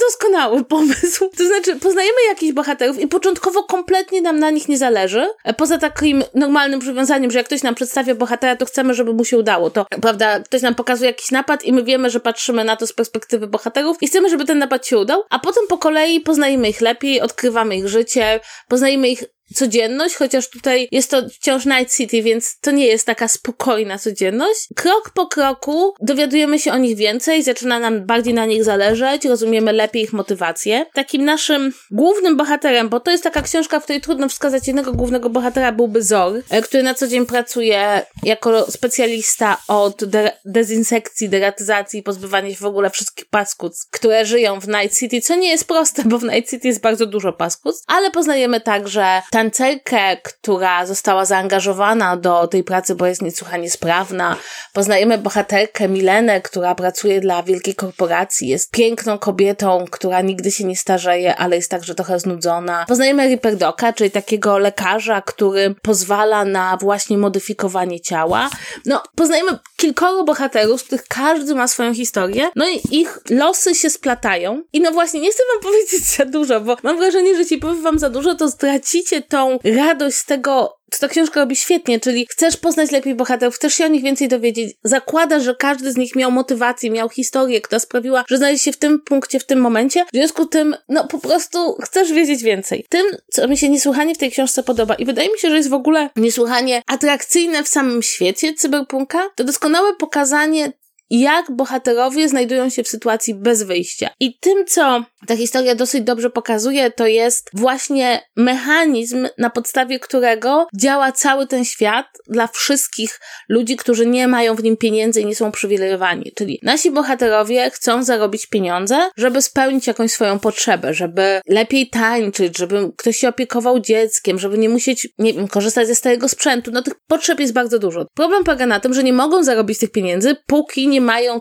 doskonały 0.00 0.64
pomysł. 0.64 1.30
To 1.38 1.46
znaczy, 1.46 1.76
poznajemy 1.76 2.16
jakichś 2.28 2.52
bohaterów 2.52 2.98
i 2.98 3.08
początkowo 3.08 3.62
kompletnie 3.62 4.22
nam 4.22 4.38
na 4.38 4.50
nich 4.50 4.68
nie 4.68 4.78
zależy. 4.78 5.26
Poza 5.56 5.78
takim 5.78 6.24
normalnym 6.34 6.80
przywiązaniem, 6.80 7.30
że 7.30 7.38
jak 7.38 7.46
ktoś 7.46 7.62
nam 7.62 7.74
przedstawia 7.74 8.14
bohatera, 8.14 8.56
to 8.56 8.66
chcemy, 8.66 8.94
żeby 8.94 9.12
mu 9.12 9.24
się 9.24 9.38
udało. 9.38 9.70
To, 9.70 9.86
prawda, 10.02 10.40
ktoś 10.40 10.62
nam 10.62 10.74
pokazuje 10.74 11.10
jakiś 11.10 11.30
napad 11.30 11.64
i 11.64 11.72
my 11.72 11.82
wiemy, 11.82 12.10
że 12.10 12.20
patrzymy 12.20 12.64
na 12.64 12.76
to 12.76 12.86
z 12.86 12.92
perspektywy 12.92 13.46
bohaterów 13.46 13.96
i 14.00 14.06
chcemy, 14.06 14.30
żeby 14.30 14.44
ten 14.44 14.58
napad 14.58 14.86
się 14.86 14.98
udał, 14.98 15.22
a 15.30 15.38
potem 15.38 15.66
po 15.68 15.78
kolei 15.78 16.20
poznajemy 16.20 16.68
ich 16.68 16.80
lepiej, 16.80 17.20
odkrywamy 17.20 17.76
ich 17.76 17.88
życie, 17.88 18.40
poznajemy 18.68 19.08
ich 19.08 19.24
codzienność, 19.54 20.14
chociaż 20.14 20.50
tutaj 20.50 20.88
jest 20.90 21.10
to 21.10 21.28
wciąż 21.28 21.64
Night 21.64 21.96
City, 21.96 22.22
więc 22.22 22.58
to 22.60 22.70
nie 22.70 22.86
jest 22.86 23.06
taka 23.06 23.28
spokojna 23.28 23.98
codzienność. 23.98 24.68
Krok 24.76 25.10
po 25.14 25.26
kroku 25.26 25.94
dowiadujemy 26.00 26.58
się 26.58 26.72
o 26.72 26.78
nich 26.78 26.96
więcej, 26.96 27.42
zaczyna 27.42 27.78
nam 27.78 28.06
bardziej 28.06 28.34
na 28.34 28.46
nich 28.46 28.64
zależeć, 28.64 29.24
rozumiemy 29.24 29.72
lepiej 29.72 30.02
ich 30.02 30.12
motywację. 30.12 30.86
Takim 30.94 31.24
naszym 31.24 31.72
głównym 31.90 32.36
bohaterem, 32.36 32.88
bo 32.88 33.00
to 33.00 33.10
jest 33.10 33.24
taka 33.24 33.42
książka, 33.42 33.80
w 33.80 33.84
której 33.84 34.00
trudno 34.02 34.28
wskazać 34.28 34.66
jednego 34.66 34.92
głównego 34.92 35.30
bohatera, 35.30 35.72
byłby 35.72 36.02
Zor, 36.02 36.42
e, 36.50 36.62
który 36.62 36.82
na 36.82 36.94
co 36.94 37.08
dzień 37.08 37.26
pracuje 37.26 38.02
jako 38.22 38.70
specjalista 38.70 39.58
od 39.68 40.04
de 40.04 40.32
dezinsekcji, 40.44 41.28
deratyzacji, 41.28 42.02
pozbywania 42.02 42.50
się 42.50 42.56
w 42.56 42.64
ogóle 42.64 42.90
wszystkich 42.90 43.24
paskuc, 43.24 43.86
które 43.90 44.26
żyją 44.26 44.60
w 44.60 44.68
Night 44.68 44.98
City, 44.98 45.20
co 45.20 45.34
nie 45.34 45.48
jest 45.48 45.68
proste, 45.68 46.02
bo 46.04 46.18
w 46.18 46.22
Night 46.22 46.50
City 46.50 46.68
jest 46.68 46.80
bardzo 46.80 47.06
dużo 47.06 47.32
paskuc, 47.32 47.82
ale 47.86 48.10
poznajemy 48.10 48.60
także 48.60 49.22
tancerkę, 49.36 50.16
która 50.22 50.86
została 50.86 51.24
zaangażowana 51.24 52.16
do 52.16 52.46
tej 52.46 52.64
pracy, 52.64 52.94
bo 52.94 53.06
jest 53.06 53.22
niesłychanie 53.22 53.70
sprawna. 53.70 54.36
Poznajemy 54.72 55.18
bohaterkę 55.18 55.88
Milenę, 55.88 56.40
która 56.40 56.74
pracuje 56.74 57.20
dla 57.20 57.42
wielkiej 57.42 57.74
korporacji, 57.74 58.48
jest 58.48 58.70
piękną 58.70 59.18
kobietą, 59.18 59.84
która 59.90 60.20
nigdy 60.20 60.50
się 60.50 60.64
nie 60.64 60.76
starzeje, 60.76 61.36
ale 61.36 61.56
jest 61.56 61.70
także 61.70 61.94
trochę 61.94 62.20
znudzona. 62.20 62.84
Poznajemy 62.88 63.28
Ripperdoka, 63.28 63.92
czyli 63.92 64.10
takiego 64.10 64.58
lekarza, 64.58 65.22
który 65.22 65.74
pozwala 65.82 66.44
na 66.44 66.76
właśnie 66.80 67.18
modyfikowanie 67.18 68.00
ciała. 68.00 68.50
No, 68.86 69.02
poznajemy 69.16 69.58
kilkoro 69.76 70.24
bohaterów, 70.24 70.80
z 70.80 70.84
których 70.84 71.04
każdy 71.08 71.54
ma 71.54 71.68
swoją 71.68 71.94
historię, 71.94 72.50
no 72.54 72.68
i 72.68 73.00
ich 73.00 73.18
losy 73.30 73.74
się 73.74 73.90
splatają. 73.90 74.62
I 74.72 74.80
no 74.80 74.90
właśnie, 74.90 75.20
nie 75.20 75.30
chcę 75.30 75.42
wam 75.52 75.62
powiedzieć 75.72 76.04
za 76.04 76.24
dużo, 76.24 76.60
bo 76.60 76.76
mam 76.82 76.96
wrażenie, 76.98 77.34
że 77.34 77.40
jeśli 77.40 77.58
powiem 77.58 77.82
wam 77.82 77.98
za 77.98 78.10
dużo, 78.10 78.34
to 78.34 78.50
stracicie 78.50 79.25
tą 79.28 79.58
radość 79.64 80.16
z 80.16 80.24
tego, 80.24 80.76
co 80.90 81.00
ta 81.00 81.08
książka 81.08 81.40
robi 81.40 81.56
świetnie, 81.56 82.00
czyli 82.00 82.26
chcesz 82.30 82.56
poznać 82.56 82.90
lepiej 82.90 83.14
bohaterów, 83.14 83.54
chcesz 83.54 83.74
się 83.74 83.84
o 83.84 83.88
nich 83.88 84.02
więcej 84.02 84.28
dowiedzieć, 84.28 84.74
zakładasz, 84.84 85.42
że 85.42 85.54
każdy 85.54 85.92
z 85.92 85.96
nich 85.96 86.16
miał 86.16 86.30
motywację, 86.30 86.90
miał 86.90 87.08
historię, 87.08 87.60
która 87.60 87.78
sprawiła, 87.78 88.24
że 88.28 88.36
znaleźć 88.36 88.64
się 88.64 88.72
w 88.72 88.76
tym 88.76 89.00
punkcie, 89.00 89.40
w 89.40 89.46
tym 89.46 89.60
momencie. 89.60 90.04
W 90.04 90.16
związku 90.16 90.44
z 90.44 90.48
tym, 90.48 90.76
no 90.88 91.08
po 91.08 91.18
prostu 91.18 91.76
chcesz 91.82 92.12
wiedzieć 92.12 92.42
więcej. 92.42 92.86
Tym, 92.88 93.06
co 93.30 93.48
mi 93.48 93.58
się 93.58 93.68
niesłychanie 93.68 94.14
w 94.14 94.18
tej 94.18 94.30
książce 94.30 94.62
podoba 94.62 94.94
i 94.94 95.04
wydaje 95.04 95.32
mi 95.32 95.38
się, 95.38 95.48
że 95.50 95.56
jest 95.56 95.70
w 95.70 95.74
ogóle 95.74 96.10
niesłychanie 96.16 96.82
atrakcyjne 96.86 97.62
w 97.62 97.68
samym 97.68 98.02
świecie 98.02 98.54
cyberpunka, 98.54 99.30
to 99.34 99.44
doskonałe 99.44 99.94
pokazanie 99.94 100.72
jak 101.10 101.50
bohaterowie 101.50 102.28
znajdują 102.28 102.68
się 102.68 102.82
w 102.82 102.88
sytuacji 102.88 103.34
bez 103.34 103.62
wyjścia. 103.62 104.10
I 104.20 104.38
tym, 104.38 104.64
co 104.66 105.04
ta 105.26 105.36
historia 105.36 105.74
dosyć 105.74 106.02
dobrze 106.02 106.30
pokazuje, 106.30 106.90
to 106.90 107.06
jest 107.06 107.50
właśnie 107.54 108.22
mechanizm, 108.36 109.28
na 109.38 109.50
podstawie 109.50 109.98
którego 109.98 110.66
działa 110.74 111.12
cały 111.12 111.46
ten 111.46 111.64
świat 111.64 112.06
dla 112.28 112.46
wszystkich 112.46 113.20
ludzi, 113.48 113.76
którzy 113.76 114.06
nie 114.06 114.28
mają 114.28 114.54
w 114.54 114.62
nim 114.62 114.76
pieniędzy 114.76 115.20
i 115.20 115.26
nie 115.26 115.34
są 115.34 115.52
przywilejowani. 115.52 116.32
Czyli 116.36 116.60
nasi 116.62 116.90
bohaterowie 116.90 117.70
chcą 117.70 118.02
zarobić 118.02 118.46
pieniądze, 118.46 119.10
żeby 119.16 119.42
spełnić 119.42 119.86
jakąś 119.86 120.12
swoją 120.12 120.38
potrzebę, 120.38 120.94
żeby 120.94 121.40
lepiej 121.48 121.90
tańczyć, 121.90 122.58
żeby 122.58 122.92
ktoś 122.96 123.16
się 123.16 123.28
opiekował 123.28 123.80
dzieckiem, 123.80 124.38
żeby 124.38 124.58
nie 124.58 124.68
musieć, 124.68 125.08
nie 125.18 125.34
wiem, 125.34 125.48
korzystać 125.48 125.86
ze 125.86 125.94
starego 125.94 126.28
sprzętu. 126.28 126.70
No 126.70 126.82
tych 126.82 126.94
potrzeb 127.06 127.40
jest 127.40 127.52
bardzo 127.52 127.78
dużo. 127.78 128.06
Problem 128.14 128.44
polega 128.44 128.66
na 128.66 128.80
tym, 128.80 128.94
że 128.94 129.04
nie 129.04 129.12
mogą 129.12 129.44
zarobić 129.44 129.78
tych 129.78 129.92
pieniędzy, 129.92 130.36
póki 130.46 130.88
nie 130.96 131.00
mają 131.00 131.40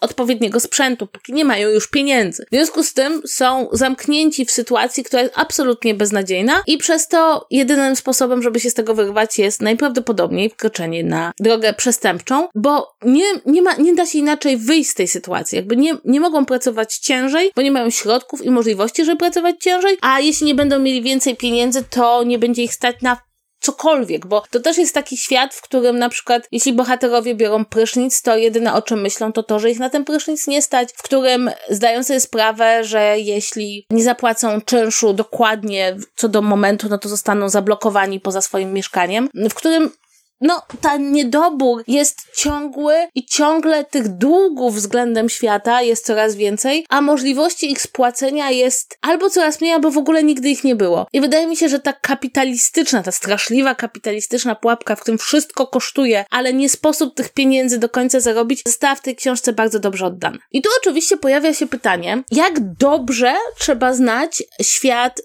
odpowiedniego 0.00 0.60
sprzętu, 0.60 1.06
póki 1.06 1.32
nie 1.32 1.44
mają 1.44 1.68
już 1.68 1.90
pieniędzy. 1.90 2.46
W 2.52 2.54
związku 2.54 2.82
z 2.82 2.92
tym 2.92 3.22
są 3.26 3.68
zamknięci 3.72 4.44
w 4.44 4.50
sytuacji, 4.50 5.04
która 5.04 5.22
jest 5.22 5.34
absolutnie 5.36 5.94
beznadziejna 5.94 6.62
i 6.66 6.78
przez 6.78 7.08
to 7.08 7.46
jedynym 7.50 7.96
sposobem, 7.96 8.42
żeby 8.42 8.60
się 8.60 8.70
z 8.70 8.74
tego 8.74 8.94
wyrwać 8.94 9.38
jest 9.38 9.62
najprawdopodobniej 9.62 10.50
wkroczenie 10.50 11.04
na 11.04 11.32
drogę 11.40 11.74
przestępczą, 11.74 12.48
bo 12.54 12.96
nie, 13.04 13.24
nie, 13.46 13.62
ma, 13.62 13.74
nie 13.74 13.94
da 13.94 14.06
się 14.06 14.18
inaczej 14.18 14.56
wyjść 14.56 14.90
z 14.90 14.94
tej 14.94 15.08
sytuacji. 15.08 15.56
Jakby 15.56 15.76
nie, 15.76 15.96
nie 16.04 16.20
mogą 16.20 16.46
pracować 16.46 16.98
ciężej, 16.98 17.50
bo 17.56 17.62
nie 17.62 17.70
mają 17.70 17.90
środków 17.90 18.44
i 18.44 18.50
możliwości, 18.50 19.04
żeby 19.04 19.18
pracować 19.18 19.56
ciężej, 19.60 19.98
a 20.00 20.20
jeśli 20.20 20.46
nie 20.46 20.54
będą 20.54 20.78
mieli 20.78 21.02
więcej 21.02 21.36
pieniędzy, 21.36 21.84
to 21.90 22.22
nie 22.22 22.38
będzie 22.38 22.62
ich 22.62 22.74
stać 22.74 22.96
na 23.02 23.25
cokolwiek, 23.66 24.26
bo 24.26 24.42
to 24.50 24.60
też 24.60 24.78
jest 24.78 24.94
taki 24.94 25.16
świat, 25.16 25.54
w 25.54 25.62
którym 25.62 25.98
na 25.98 26.08
przykład 26.08 26.48
jeśli 26.52 26.72
bohaterowie 26.72 27.34
biorą 27.34 27.64
prysznic, 27.64 28.22
to 28.22 28.36
jedyne 28.36 28.74
o 28.74 28.82
czym 28.82 29.00
myślą 29.00 29.32
to 29.32 29.42
to, 29.42 29.58
że 29.58 29.70
ich 29.70 29.78
na 29.78 29.90
ten 29.90 30.04
prysznic 30.04 30.46
nie 30.46 30.62
stać, 30.62 30.88
w 30.96 31.02
którym 31.02 31.50
zdają 31.70 32.04
sobie 32.04 32.20
sprawę, 32.20 32.84
że 32.84 33.18
jeśli 33.18 33.86
nie 33.90 34.02
zapłacą 34.02 34.60
czynszu 34.60 35.12
dokładnie 35.12 35.96
co 36.16 36.28
do 36.28 36.42
momentu, 36.42 36.88
no 36.88 36.98
to 36.98 37.08
zostaną 37.08 37.48
zablokowani 37.48 38.20
poza 38.20 38.42
swoim 38.42 38.72
mieszkaniem, 38.72 39.28
w 39.50 39.54
którym 39.54 39.90
no, 40.40 40.62
ten 40.80 41.12
niedobór 41.12 41.84
jest 41.86 42.18
ciągły 42.36 42.94
i 43.14 43.26
ciągle 43.26 43.84
tych 43.84 44.08
długów 44.08 44.74
względem 44.74 45.28
świata 45.28 45.82
jest 45.82 46.06
coraz 46.06 46.34
więcej, 46.34 46.86
a 46.88 47.00
możliwości 47.00 47.72
ich 47.72 47.80
spłacenia 47.80 48.50
jest 48.50 48.98
albo 49.02 49.30
coraz 49.30 49.60
mniej, 49.60 49.72
albo 49.72 49.90
w 49.90 49.98
ogóle 49.98 50.24
nigdy 50.24 50.50
ich 50.50 50.64
nie 50.64 50.76
było. 50.76 51.06
I 51.12 51.20
wydaje 51.20 51.46
mi 51.46 51.56
się, 51.56 51.68
że 51.68 51.80
ta 51.80 51.92
kapitalistyczna, 51.92 53.02
ta 53.02 53.12
straszliwa 53.12 53.74
kapitalistyczna 53.74 54.54
pułapka, 54.54 54.96
w 54.96 55.00
którym 55.00 55.18
wszystko 55.18 55.66
kosztuje, 55.66 56.24
ale 56.30 56.52
nie 56.52 56.68
sposób 56.68 57.14
tych 57.14 57.32
pieniędzy 57.32 57.78
do 57.78 57.88
końca 57.88 58.20
zarobić, 58.20 58.62
została 58.66 58.94
w 58.94 59.02
tej 59.02 59.16
książce 59.16 59.52
bardzo 59.52 59.78
dobrze 59.78 60.06
oddana. 60.06 60.38
I 60.52 60.62
tu 60.62 60.70
oczywiście 60.80 61.16
pojawia 61.16 61.54
się 61.54 61.66
pytanie, 61.66 62.22
jak 62.30 62.76
dobrze 62.76 63.34
trzeba 63.58 63.94
znać 63.94 64.42
świat 64.62 65.20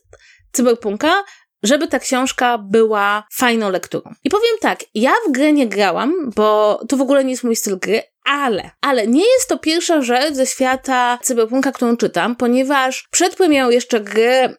cyberpunka, 0.52 1.24
żeby 1.64 1.88
ta 1.88 2.00
książka 2.00 2.58
była 2.58 3.24
fajną 3.32 3.70
lekturą. 3.70 4.14
I 4.24 4.30
powiem 4.30 4.56
tak, 4.62 4.80
ja 4.96 5.12
w 5.28 5.32
grę 5.32 5.54
nie 5.54 5.68
grałam, 5.68 6.32
bo 6.36 6.80
to 6.90 6.98
w 6.98 7.02
ogóle 7.02 7.24
nie 7.24 7.32
jest 7.32 7.44
mój 7.44 7.56
styl 7.56 7.80
gry, 7.80 8.02
ale, 8.32 8.72
ale 8.82 9.08
nie 9.08 9.34
jest 9.34 9.50
to 9.50 9.58
pierwsza 9.58 10.02
rzecz 10.02 10.34
ze 10.34 10.46
świata 10.46 11.20
cyberpunka, 11.22 11.72
którą 11.72 11.98
czytam, 11.98 12.36
ponieważ 12.36 13.08
przed 13.12 13.36
premierą 13.36 13.70
jeszcze 13.70 14.00
gry 14.00 14.56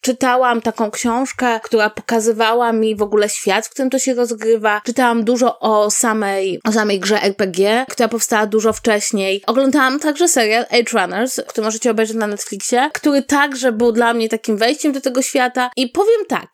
czytałam 0.00 0.60
taką 0.60 0.90
książkę, 0.90 1.60
która 1.62 1.90
pokazywała 1.90 2.72
mi 2.72 2.96
w 2.96 3.02
ogóle 3.02 3.28
świat, 3.28 3.66
w 3.66 3.70
którym 3.70 3.90
to 3.90 3.98
się 3.98 4.14
rozgrywa. 4.14 4.80
Czytałam 4.84 5.24
dużo 5.24 5.58
o 5.58 5.90
samej, 5.90 6.60
o 6.64 6.72
samej 6.72 7.00
grze 7.00 7.22
RPG, 7.22 7.86
która 7.88 8.08
powstała 8.08 8.46
dużo 8.46 8.72
wcześniej. 8.72 9.42
Oglądałam 9.46 10.00
także 10.00 10.28
serial 10.28 10.66
Age 10.70 11.00
Runners, 11.00 11.40
który 11.46 11.64
możecie 11.64 11.90
obejrzeć 11.90 12.16
na 12.16 12.26
Netflixie, 12.26 12.90
który 12.94 13.22
także 13.22 13.72
był 13.72 13.92
dla 13.92 14.14
mnie 14.14 14.28
takim 14.28 14.56
wejściem 14.56 14.92
do 14.92 15.00
tego 15.00 15.22
świata. 15.22 15.70
I 15.76 15.88
powiem 15.88 16.20
tak, 16.28 16.48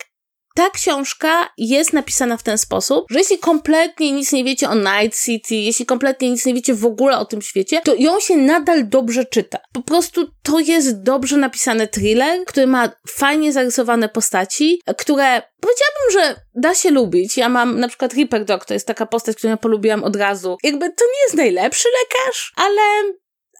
ta 0.56 0.70
książka 0.70 1.48
jest 1.58 1.92
napisana 1.92 2.36
w 2.36 2.42
ten 2.42 2.58
sposób, 2.58 3.06
że 3.10 3.18
jeśli 3.18 3.38
kompletnie 3.38 4.12
nic 4.12 4.32
nie 4.32 4.44
wiecie 4.44 4.68
o 4.68 4.74
Night 4.74 5.24
City, 5.24 5.54
jeśli 5.54 5.86
kompletnie 5.86 6.30
nic 6.30 6.46
nie 6.46 6.54
wiecie 6.54 6.74
w 6.74 6.84
ogóle 6.84 7.18
o 7.18 7.24
tym 7.24 7.42
świecie, 7.42 7.80
to 7.84 7.94
ją 7.94 8.20
się 8.20 8.36
nadal 8.36 8.88
dobrze 8.88 9.24
czyta. 9.24 9.58
Po 9.72 9.82
prostu 9.82 10.28
to 10.42 10.58
jest 10.58 11.02
dobrze 11.02 11.36
napisany 11.36 11.88
thriller, 11.88 12.44
który 12.46 12.66
ma 12.66 12.90
fajnie 13.08 13.52
zarysowane 13.52 14.08
postaci, 14.08 14.80
które 14.98 15.42
powiedziałabym, 15.60 16.10
że 16.12 16.40
da 16.54 16.74
się 16.74 16.90
lubić. 16.90 17.36
Ja 17.36 17.48
mam 17.48 17.80
na 17.80 17.88
przykład 17.88 18.14
Reaper 18.14 18.44
Dog, 18.44 18.64
to 18.64 18.74
jest 18.74 18.86
taka 18.86 19.06
postać, 19.06 19.36
którą 19.36 19.50
ja 19.50 19.56
polubiłam 19.56 20.04
od 20.04 20.16
razu. 20.16 20.56
Jakby 20.62 20.92
to 20.92 21.04
nie 21.04 21.22
jest 21.24 21.34
najlepszy 21.34 21.88
lekarz, 22.02 22.52
ale 22.56 23.12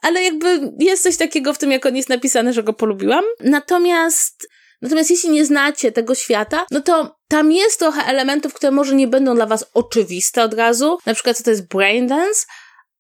ale 0.03 0.23
jakby 0.23 0.73
jest 0.81 1.03
coś 1.03 1.17
takiego 1.17 1.55
w 1.55 1.59
tym, 1.59 1.73
jak 1.73 1.87
on 1.87 1.97
jest 1.97 2.09
napisany, 2.09 2.53
że 2.53 2.63
go 2.63 2.73
polubiłam. 2.73 3.25
Natomiast 3.41 4.49
Natomiast 4.83 5.11
jeśli 5.11 5.31
nie 5.31 5.45
znacie 5.45 5.93
tego 5.93 6.15
świata, 6.15 6.67
no 6.71 6.81
to 6.81 7.17
tam 7.29 7.53
jest 7.53 7.79
trochę 7.79 8.03
elementów, 8.03 8.55
które 8.55 8.71
może 8.73 8.95
nie 8.95 9.09
będą 9.09 9.35
dla 9.35 9.47
was 9.47 9.71
oczywiste 9.75 10.43
od 10.43 10.55
razu, 10.55 10.99
na 11.07 11.15
przykład 11.15 11.37
co 11.37 11.45
to 11.45 11.51
jest 11.51 11.69
braindance, 11.69 12.47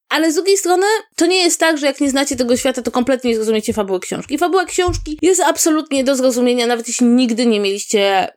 ale 0.08 0.32
z 0.32 0.34
drugiej 0.34 0.56
strony, 0.56 0.86
to 1.16 1.26
nie 1.26 1.44
jest 1.44 1.60
tak, 1.60 1.78
że 1.78 1.86
jak 1.86 2.00
nie 2.00 2.10
znacie 2.10 2.36
tego 2.36 2.56
świata, 2.56 2.82
to 2.82 2.90
kompletnie 2.90 3.30
nie 3.30 3.36
zrozumiecie 3.36 3.72
fabuły 3.72 4.00
książki. 4.00 4.38
Fabuła 4.38 4.64
książki 4.64 5.18
jest 5.22 5.40
absolutnie 5.40 6.04
do 6.04 6.16
zrozumienia, 6.16 6.66
nawet 6.66 6.88
jeśli 6.88 7.06
nigdy 7.06 7.46
nie 7.46 7.60
mieliście 7.60 8.28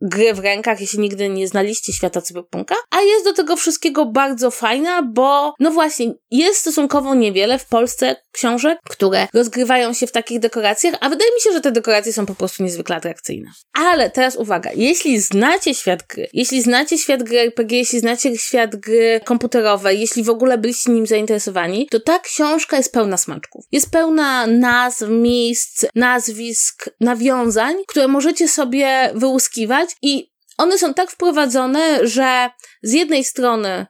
gry 0.00 0.34
w 0.34 0.38
rękach, 0.38 0.80
jeśli 0.80 0.98
nigdy 0.98 1.28
nie 1.28 1.48
znaliście 1.48 1.92
świata 1.92 2.22
cyberpunka, 2.22 2.74
a 2.90 3.00
jest 3.00 3.24
do 3.24 3.32
tego 3.32 3.56
wszystkiego 3.56 4.06
bardzo 4.06 4.50
fajna, 4.50 5.02
bo 5.02 5.54
no 5.60 5.70
właśnie, 5.70 6.14
jest 6.30 6.60
stosunkowo 6.60 7.14
niewiele 7.14 7.58
w 7.58 7.66
Polsce 7.66 8.16
książek, 8.32 8.78
które 8.90 9.28
rozgrywają 9.34 9.92
się 9.92 10.06
w 10.06 10.12
takich 10.12 10.40
dekoracjach, 10.40 10.94
a 11.00 11.08
wydaje 11.08 11.30
mi 11.34 11.40
się, 11.40 11.52
że 11.52 11.60
te 11.60 11.72
dekoracje 11.72 12.12
są 12.12 12.26
po 12.26 12.34
prostu 12.34 12.62
niezwykle 12.62 12.96
atrakcyjne. 12.96 13.50
Ale 13.72 14.10
teraz 14.10 14.36
uwaga, 14.36 14.70
jeśli 14.76 15.20
znacie 15.20 15.74
świat 15.74 16.02
gry, 16.08 16.28
jeśli 16.32 16.62
znacie 16.62 16.98
świat 16.98 17.22
gry 17.22 17.40
RPG, 17.40 17.78
jeśli 17.78 18.00
znacie 18.00 18.38
świat 18.38 18.76
gry 18.76 19.20
komputerowej, 19.24 20.00
jeśli 20.00 20.24
w 20.24 20.30
ogóle 20.30 20.58
byliście 20.58 20.92
nim 20.92 21.06
zainteresowani, 21.06 21.86
to 21.90 22.00
ta 22.00 22.18
książka 22.18 22.76
jest 22.76 22.92
pełna 22.92 23.16
smaczków. 23.16 23.64
Jest 23.72 23.90
pełna 23.90 24.46
nazw, 24.46 25.08
miejsc, 25.08 25.84
nazwisk, 25.94 26.88
nawiązań, 27.00 27.76
które 27.86 28.08
możecie 28.08 28.48
sobie 28.48 29.10
wyłuskiwać 29.14 29.83
i 30.02 30.34
one 30.58 30.78
są 30.78 30.94
tak 30.94 31.10
wprowadzone, 31.10 32.06
że 32.06 32.50
z 32.82 32.92
jednej 32.92 33.24
strony 33.24 33.86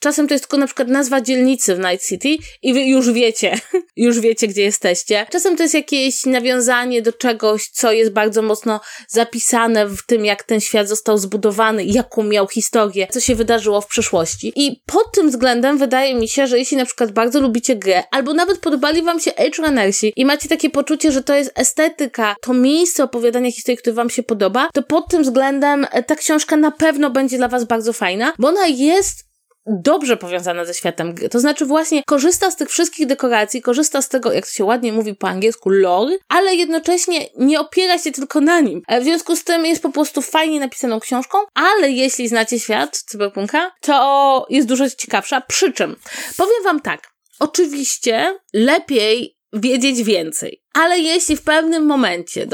Czasem 0.00 0.28
to 0.28 0.34
jest 0.34 0.44
tylko 0.44 0.56
na 0.56 0.66
przykład 0.66 0.88
nazwa 0.88 1.20
dzielnicy 1.20 1.74
w 1.74 1.78
Night 1.78 2.06
City 2.06 2.36
i 2.62 2.74
wy 2.74 2.80
już 2.80 3.12
wiecie, 3.12 3.58
już 3.96 4.20
wiecie, 4.20 4.48
gdzie 4.48 4.62
jesteście. 4.62 5.26
Czasem 5.30 5.56
to 5.56 5.62
jest 5.62 5.74
jakieś 5.74 6.26
nawiązanie 6.26 7.02
do 7.02 7.12
czegoś, 7.12 7.68
co 7.68 7.92
jest 7.92 8.12
bardzo 8.12 8.42
mocno 8.42 8.80
zapisane 9.08 9.86
w 9.86 10.06
tym, 10.06 10.24
jak 10.24 10.42
ten 10.42 10.60
świat 10.60 10.88
został 10.88 11.18
zbudowany, 11.18 11.84
jaką 11.84 12.22
miał 12.22 12.48
historię, 12.48 13.06
co 13.10 13.20
się 13.20 13.34
wydarzyło 13.34 13.80
w 13.80 13.86
przeszłości. 13.86 14.52
I 14.56 14.82
pod 14.86 15.12
tym 15.12 15.30
względem 15.30 15.78
wydaje 15.78 16.14
mi 16.14 16.28
się, 16.28 16.46
że 16.46 16.58
jeśli 16.58 16.76
na 16.76 16.86
przykład 16.86 17.12
bardzo 17.12 17.40
lubicie 17.40 17.76
grę, 17.76 18.02
albo 18.10 18.34
nawet 18.34 18.58
podobali 18.58 19.02
wam 19.02 19.20
się 19.20 19.34
Age 19.34 19.62
Runnersi 19.62 20.12
i 20.16 20.24
macie 20.24 20.48
takie 20.48 20.70
poczucie, 20.70 21.12
że 21.12 21.22
to 21.22 21.34
jest 21.34 21.52
estetyka, 21.54 22.36
to 22.40 22.54
miejsce 22.54 23.04
opowiadania 23.04 23.52
historii, 23.52 23.78
które 23.78 23.94
wam 23.94 24.10
się 24.10 24.22
podoba, 24.22 24.68
to 24.74 24.82
pod 24.82 25.08
tym 25.08 25.22
względem 25.22 25.86
ta 26.06 26.16
książka 26.16 26.56
na 26.56 26.70
pewno 26.70 27.10
będzie 27.10 27.36
dla 27.36 27.48
was 27.48 27.64
bardzo 27.64 27.92
fajna, 27.92 28.32
bo 28.38 28.48
ona 28.48 28.66
jest 28.66 29.26
dobrze 29.66 30.16
powiązana 30.16 30.64
ze 30.64 30.74
światem 30.74 31.14
gry. 31.14 31.28
To 31.28 31.40
znaczy 31.40 31.66
właśnie 31.66 32.02
korzysta 32.06 32.50
z 32.50 32.56
tych 32.56 32.70
wszystkich 32.70 33.06
dekoracji, 33.06 33.62
korzysta 33.62 34.02
z 34.02 34.08
tego, 34.08 34.32
jak 34.32 34.46
to 34.46 34.52
się 34.52 34.64
ładnie 34.64 34.92
mówi 34.92 35.14
po 35.14 35.28
angielsku, 35.28 35.70
lore, 35.70 36.16
ale 36.28 36.54
jednocześnie 36.54 37.26
nie 37.36 37.60
opiera 37.60 37.98
się 37.98 38.12
tylko 38.12 38.40
na 38.40 38.60
nim. 38.60 38.82
E, 38.88 39.00
w 39.00 39.04
związku 39.04 39.36
z 39.36 39.44
tym 39.44 39.66
jest 39.66 39.82
po 39.82 39.90
prostu 39.90 40.22
fajnie 40.22 40.60
napisaną 40.60 41.00
książką, 41.00 41.38
ale 41.54 41.90
jeśli 41.90 42.28
znacie 42.28 42.60
świat 42.60 42.98
cyberpunka, 42.98 43.70
to 43.80 44.46
jest 44.50 44.68
dużo 44.68 44.90
ciekawsza. 44.90 45.40
Przy 45.40 45.72
czym 45.72 45.96
powiem 46.36 46.62
wam 46.64 46.80
tak, 46.80 47.10
oczywiście 47.40 48.38
lepiej 48.52 49.36
wiedzieć 49.52 50.02
więcej. 50.02 50.62
Ale 50.76 50.98
jeśli 50.98 51.36
w 51.36 51.42
pewnym 51.42 51.86
momencie, 51.86 52.46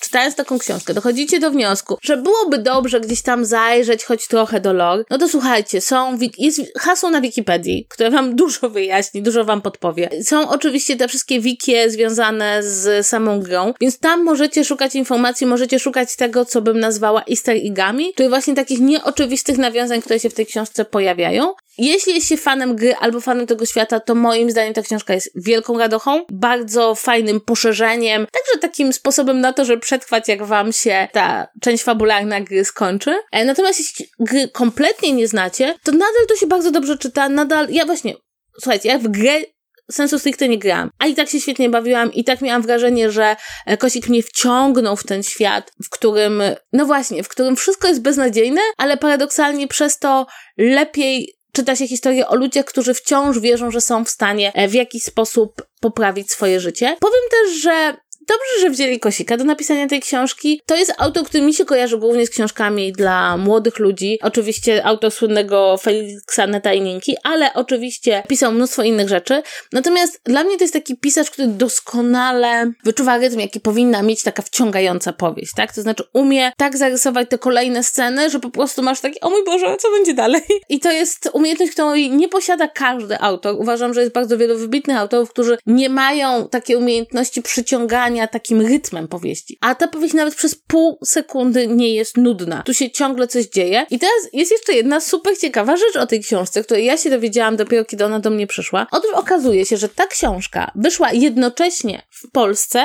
czytając 0.00 0.34
taką 0.34 0.58
książkę, 0.58 0.94
dochodzicie 0.94 1.40
do 1.40 1.50
wniosku, 1.50 1.98
że 2.02 2.16
byłoby 2.16 2.58
dobrze 2.58 3.00
gdzieś 3.00 3.22
tam 3.22 3.44
zajrzeć 3.44 4.04
choć 4.04 4.28
trochę 4.28 4.60
do 4.60 4.72
lore, 4.72 5.04
no 5.10 5.18
to 5.18 5.28
słuchajcie, 5.28 5.80
są, 5.80 6.18
jest 6.38 6.60
hasło 6.78 7.10
na 7.10 7.20
Wikipedii, 7.20 7.86
które 7.88 8.10
wam 8.10 8.34
dużo 8.40 8.70
wyjaśni, 8.70 9.22
dużo 9.22 9.44
wam 9.44 9.62
podpowie. 9.62 10.10
Są 10.22 10.48
oczywiście 10.48 10.96
te 10.96 11.08
wszystkie 11.08 11.40
wikie 11.40 11.90
związane 11.90 12.62
z 12.62 13.06
samą 13.06 13.40
grą, 13.40 13.74
więc 13.80 13.98
tam 13.98 14.24
możecie 14.24 14.64
szukać 14.64 14.94
informacji, 14.94 15.46
możecie 15.46 15.78
szukać 15.78 16.16
tego, 16.16 16.44
co 16.44 16.62
bym 16.62 16.80
nazwała 16.80 17.24
easter 17.30 17.56
eggami, 17.56 18.12
czyli 18.14 18.28
właśnie 18.28 18.54
takich 18.54 18.80
nieoczywistych 18.80 19.58
nawiązań, 19.58 20.02
które 20.02 20.20
się 20.20 20.30
w 20.30 20.34
tej 20.34 20.46
książce 20.46 20.84
pojawiają. 20.84 21.54
Jeśli 21.78 22.14
jest 22.14 22.28
się 22.28 22.36
fanem 22.36 22.76
gry 22.76 22.94
albo 22.94 23.20
fanem 23.20 23.46
tego 23.46 23.66
świata, 23.66 24.00
to 24.00 24.14
moim 24.14 24.50
zdaniem 24.50 24.74
ta 24.74 24.82
książka 24.82 25.14
jest 25.14 25.30
wielką 25.34 25.78
radochą, 25.78 26.24
bardzo 26.30 26.94
fajnym 26.94 27.40
poszerzeniem 27.40 27.65
poszerzeniem, 27.66 28.26
także 28.32 28.60
takim 28.60 28.92
sposobem 28.92 29.40
na 29.40 29.52
to, 29.52 29.64
żeby 29.64 29.80
przetrwać, 29.80 30.28
jak 30.28 30.44
wam 30.44 30.72
się 30.72 31.08
ta 31.12 31.48
część 31.60 31.84
fabularna 31.84 32.40
gry 32.40 32.64
skończy. 32.64 33.14
E, 33.32 33.44
natomiast 33.44 33.78
jeśli 33.78 34.06
gry 34.20 34.48
kompletnie 34.48 35.12
nie 35.12 35.28
znacie, 35.28 35.74
to 35.82 35.92
nadal 35.92 36.26
to 36.28 36.36
się 36.36 36.46
bardzo 36.46 36.70
dobrze 36.70 36.98
czyta, 36.98 37.28
nadal, 37.28 37.66
ja 37.70 37.86
właśnie, 37.86 38.14
słuchajcie, 38.60 38.88
ja 38.88 38.98
w 38.98 39.08
grę 39.08 39.42
sensu 39.90 40.18
stricte 40.18 40.48
nie 40.48 40.58
grałam. 40.58 40.90
A 40.98 41.06
i 41.06 41.14
tak 41.14 41.28
się 41.28 41.40
świetnie 41.40 41.70
bawiłam 41.70 42.12
i 42.12 42.24
tak 42.24 42.40
miałam 42.40 42.62
wrażenie, 42.62 43.10
że 43.10 43.36
e, 43.66 43.76
Kosik 43.76 44.08
mnie 44.08 44.22
wciągnął 44.22 44.96
w 44.96 45.04
ten 45.04 45.22
świat, 45.22 45.72
w 45.84 45.90
którym, 45.90 46.42
no 46.72 46.86
właśnie, 46.86 47.22
w 47.22 47.28
którym 47.28 47.56
wszystko 47.56 47.88
jest 47.88 48.02
beznadziejne, 48.02 48.60
ale 48.76 48.96
paradoksalnie 48.96 49.68
przez 49.68 49.98
to 49.98 50.26
lepiej 50.58 51.35
czyta 51.56 51.76
się 51.76 51.88
historię 51.88 52.28
o 52.28 52.34
ludziach, 52.34 52.64
którzy 52.64 52.94
wciąż 52.94 53.38
wierzą, 53.38 53.70
że 53.70 53.80
są 53.80 54.04
w 54.04 54.10
stanie 54.10 54.52
e, 54.54 54.68
w 54.68 54.74
jakiś 54.74 55.02
sposób 55.02 55.66
poprawić 55.80 56.30
swoje 56.30 56.60
życie. 56.60 56.96
Powiem 57.00 57.22
też, 57.30 57.62
że 57.62 57.96
Dobrze, 58.28 58.60
że 58.60 58.70
wzięli 58.70 59.00
Kosika 59.00 59.36
do 59.36 59.44
napisania 59.44 59.88
tej 59.88 60.00
książki. 60.00 60.60
To 60.66 60.76
jest 60.76 60.92
autor, 60.98 61.24
który 61.24 61.44
mi 61.44 61.54
się 61.54 61.64
kojarzy 61.64 61.98
głównie 61.98 62.26
z 62.26 62.30
książkami 62.30 62.92
dla 62.92 63.36
młodych 63.36 63.78
ludzi. 63.78 64.18
Oczywiście 64.22 64.86
autor 64.86 65.10
słynnego 65.10 65.76
Feliksa 65.76 66.46
Netajninki, 66.46 67.16
ale 67.22 67.54
oczywiście 67.54 68.22
pisał 68.28 68.52
mnóstwo 68.52 68.82
innych 68.82 69.08
rzeczy. 69.08 69.42
Natomiast 69.72 70.20
dla 70.24 70.44
mnie 70.44 70.56
to 70.56 70.64
jest 70.64 70.74
taki 70.74 70.96
pisarz, 70.96 71.30
który 71.30 71.48
doskonale 71.48 72.72
wyczuwa 72.84 73.18
rytm, 73.18 73.40
jaki 73.40 73.60
powinna 73.60 74.02
mieć 74.02 74.22
taka 74.22 74.42
wciągająca 74.42 75.12
powieść, 75.12 75.52
tak? 75.56 75.74
To 75.74 75.82
znaczy 75.82 76.04
umie 76.12 76.52
tak 76.56 76.76
zarysować 76.76 77.28
te 77.30 77.38
kolejne 77.38 77.84
sceny, 77.84 78.30
że 78.30 78.40
po 78.40 78.50
prostu 78.50 78.82
masz 78.82 79.00
taki, 79.00 79.20
o 79.20 79.30
mój 79.30 79.44
Boże, 79.44 79.76
co 79.78 79.90
będzie 79.90 80.14
dalej? 80.14 80.42
I 80.68 80.80
to 80.80 80.92
jest 80.92 81.30
umiejętność, 81.32 81.72
której 81.72 82.10
nie 82.10 82.28
posiada 82.28 82.68
każdy 82.68 83.20
autor. 83.20 83.56
Uważam, 83.58 83.94
że 83.94 84.00
jest 84.00 84.12
bardzo 84.12 84.38
wielu 84.38 84.58
wybitnych 84.58 84.96
autorów, 84.96 85.30
którzy 85.30 85.58
nie 85.66 85.88
mają 85.88 86.48
takiej 86.48 86.76
umiejętności 86.76 87.42
przyciągania 87.42 88.15
takim 88.26 88.60
rytmem 88.60 89.08
powieści. 89.08 89.58
A 89.60 89.74
ta 89.74 89.88
powieść 89.88 90.14
nawet 90.14 90.34
przez 90.34 90.54
pół 90.54 90.98
sekundy 91.04 91.66
nie 91.66 91.94
jest 91.94 92.16
nudna. 92.16 92.62
Tu 92.62 92.74
się 92.74 92.90
ciągle 92.90 93.28
coś 93.28 93.46
dzieje. 93.46 93.86
I 93.90 93.98
teraz 93.98 94.28
jest 94.32 94.50
jeszcze 94.50 94.72
jedna 94.72 95.00
super 95.00 95.38
ciekawa 95.38 95.76
rzecz 95.76 95.96
o 95.96 96.06
tej 96.06 96.20
książce, 96.20 96.64
której 96.64 96.84
ja 96.84 96.96
się 96.96 97.10
dowiedziałam 97.10 97.56
dopiero, 97.56 97.84
kiedy 97.84 98.04
ona 98.04 98.20
do 98.20 98.30
mnie 98.30 98.46
przyszła. 98.46 98.86
Otóż 98.90 99.10
okazuje 99.14 99.66
się, 99.66 99.76
że 99.76 99.88
ta 99.88 100.06
książka 100.06 100.70
wyszła 100.74 101.12
jednocześnie 101.12 102.02
w 102.10 102.30
Polsce, 102.30 102.84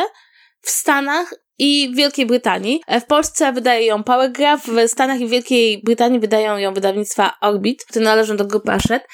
w 0.61 0.69
Stanach 0.69 1.33
i 1.57 1.91
Wielkiej 1.95 2.25
Brytanii. 2.25 2.81
E, 2.87 3.01
w 3.01 3.05
Polsce 3.05 3.53
wydaje 3.53 3.85
ją 3.85 4.03
Powergraph, 4.03 4.65
w 4.65 4.87
Stanach 4.87 5.19
i 5.19 5.27
Wielkiej 5.27 5.83
Brytanii 5.83 6.19
wydają 6.19 6.57
ją 6.57 6.73
wydawnictwa 6.73 7.33
Orbit, 7.41 7.85
które 7.85 8.05
należą 8.05 8.37
do 8.37 8.45
grupy 8.45 8.71
Hachette. 8.71 9.07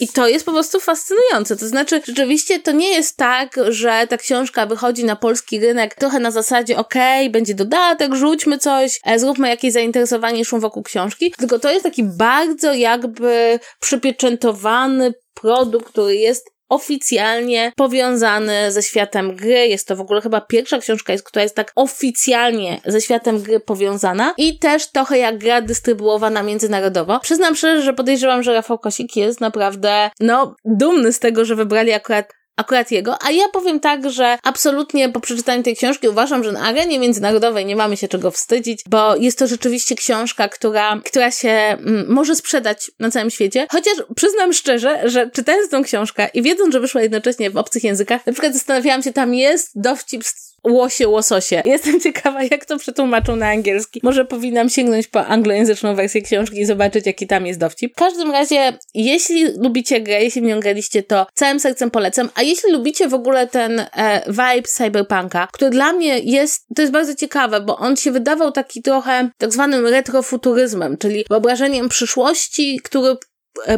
I 0.00 0.08
to 0.08 0.28
jest 0.28 0.46
po 0.46 0.52
prostu 0.52 0.80
fascynujące. 0.80 1.56
To 1.56 1.68
znaczy, 1.68 2.02
rzeczywiście 2.06 2.60
to 2.60 2.72
nie 2.72 2.90
jest 2.90 3.16
tak, 3.16 3.60
że 3.68 4.06
ta 4.08 4.16
książka 4.16 4.66
wychodzi 4.66 5.04
na 5.04 5.16
polski 5.16 5.60
rynek 5.60 5.94
trochę 5.94 6.20
na 6.20 6.30
zasadzie, 6.30 6.78
okej, 6.78 7.22
okay, 7.22 7.30
będzie 7.30 7.54
dodatek, 7.54 8.14
rzućmy 8.14 8.58
coś, 8.58 9.00
e, 9.04 9.18
zróbmy 9.18 9.48
jakieś 9.48 9.72
zainteresowanie 9.72 10.44
szum 10.44 10.60
wokół 10.60 10.82
książki. 10.82 11.34
Tylko 11.38 11.58
to 11.58 11.70
jest 11.70 11.82
taki 11.82 12.04
bardzo 12.04 12.72
jakby 12.72 13.58
przypieczętowany 13.80 15.14
produkt, 15.34 15.88
który 15.88 16.16
jest 16.16 16.53
oficjalnie 16.74 17.72
powiązany 17.76 18.72
ze 18.72 18.82
światem 18.82 19.36
gry. 19.36 19.68
Jest 19.68 19.88
to 19.88 19.96
w 19.96 20.00
ogóle 20.00 20.20
chyba 20.20 20.40
pierwsza 20.40 20.78
książka, 20.78 21.12
która 21.24 21.42
jest 21.42 21.54
tak 21.54 21.72
oficjalnie 21.74 22.80
ze 22.86 23.00
światem 23.00 23.42
gry 23.42 23.60
powiązana 23.60 24.34
i 24.38 24.58
też 24.58 24.90
trochę 24.90 25.18
jak 25.18 25.38
gra 25.38 25.60
dystrybuowana 25.60 26.42
międzynarodowo. 26.42 27.20
Przyznam 27.20 27.56
szczerze, 27.56 27.82
że 27.82 27.92
podejrzewam, 27.92 28.42
że 28.42 28.54
Rafał 28.54 28.78
Kosik 28.78 29.16
jest 29.16 29.40
naprawdę, 29.40 30.10
no, 30.20 30.56
dumny 30.64 31.12
z 31.12 31.18
tego, 31.18 31.44
że 31.44 31.56
wybrali 31.56 31.92
akurat 31.92 32.32
akurat 32.56 32.90
jego, 32.90 33.22
a 33.22 33.30
ja 33.30 33.48
powiem 33.48 33.80
tak, 33.80 34.10
że 34.10 34.38
absolutnie 34.42 35.08
po 35.08 35.20
przeczytaniu 35.20 35.62
tej 35.62 35.76
książki 35.76 36.08
uważam, 36.08 36.44
że 36.44 36.52
na 36.52 36.60
arenie 36.60 36.98
międzynarodowej 36.98 37.66
nie 37.66 37.76
mamy 37.76 37.96
się 37.96 38.08
czego 38.08 38.30
wstydzić, 38.30 38.82
bo 38.88 39.16
jest 39.16 39.38
to 39.38 39.46
rzeczywiście 39.46 39.94
książka, 39.94 40.48
która, 40.48 41.00
która 41.04 41.30
się 41.30 41.48
mm, 41.48 42.06
może 42.08 42.36
sprzedać 42.36 42.90
na 42.98 43.10
całym 43.10 43.30
świecie, 43.30 43.66
chociaż 43.70 43.94
przyznam 44.16 44.52
szczerze, 44.52 45.00
że 45.04 45.30
czytając 45.30 45.70
tą 45.70 45.82
książkę 45.82 46.28
i 46.34 46.42
wiedząc, 46.42 46.72
że 46.72 46.80
wyszła 46.80 47.02
jednocześnie 47.02 47.50
w 47.50 47.56
obcych 47.56 47.84
językach, 47.84 48.26
na 48.26 48.32
przykład 48.32 48.52
zastanawiałam 48.52 49.02
się, 49.02 49.12
tam 49.12 49.34
jest 49.34 49.70
dowcip 49.74 50.24
łosie, 50.68 51.08
łososie. 51.08 51.62
Jestem 51.64 52.00
ciekawa, 52.00 52.42
jak 52.42 52.64
to 52.64 52.78
przetłumaczą 52.78 53.36
na 53.36 53.48
angielski. 53.48 54.00
Może 54.02 54.24
powinnam 54.24 54.68
sięgnąć 54.68 55.06
po 55.06 55.26
anglojęzyczną 55.26 55.94
wersję 55.94 56.22
książki 56.22 56.60
i 56.60 56.66
zobaczyć, 56.66 57.06
jaki 57.06 57.26
tam 57.26 57.46
jest 57.46 57.60
dowcip. 57.60 57.92
W 57.92 57.96
każdym 57.96 58.30
razie, 58.30 58.78
jeśli 58.94 59.44
lubicie 59.58 60.00
grę, 60.00 60.22
jeśli 60.22 60.40
w 60.40 60.44
nią 60.44 60.60
graliście, 60.60 61.02
to 61.02 61.26
całym 61.34 61.60
sercem 61.60 61.90
polecam. 61.90 62.30
A 62.34 62.42
jeśli 62.42 62.72
lubicie 62.72 63.08
w 63.08 63.14
ogóle 63.14 63.46
ten 63.46 63.80
e, 63.80 64.22
vibe 64.28 64.68
cyberpunka, 64.68 65.48
który 65.52 65.70
dla 65.70 65.92
mnie 65.92 66.18
jest, 66.18 66.66
to 66.76 66.82
jest 66.82 66.92
bardzo 66.92 67.14
ciekawe, 67.14 67.60
bo 67.60 67.76
on 67.76 67.96
się 67.96 68.12
wydawał 68.12 68.52
taki 68.52 68.82
trochę 68.82 69.30
tak 69.38 69.52
zwanym 69.52 69.86
retrofuturyzmem, 69.86 70.98
czyli 70.98 71.24
wyobrażeniem 71.30 71.88
przyszłości, 71.88 72.80
który 72.84 73.16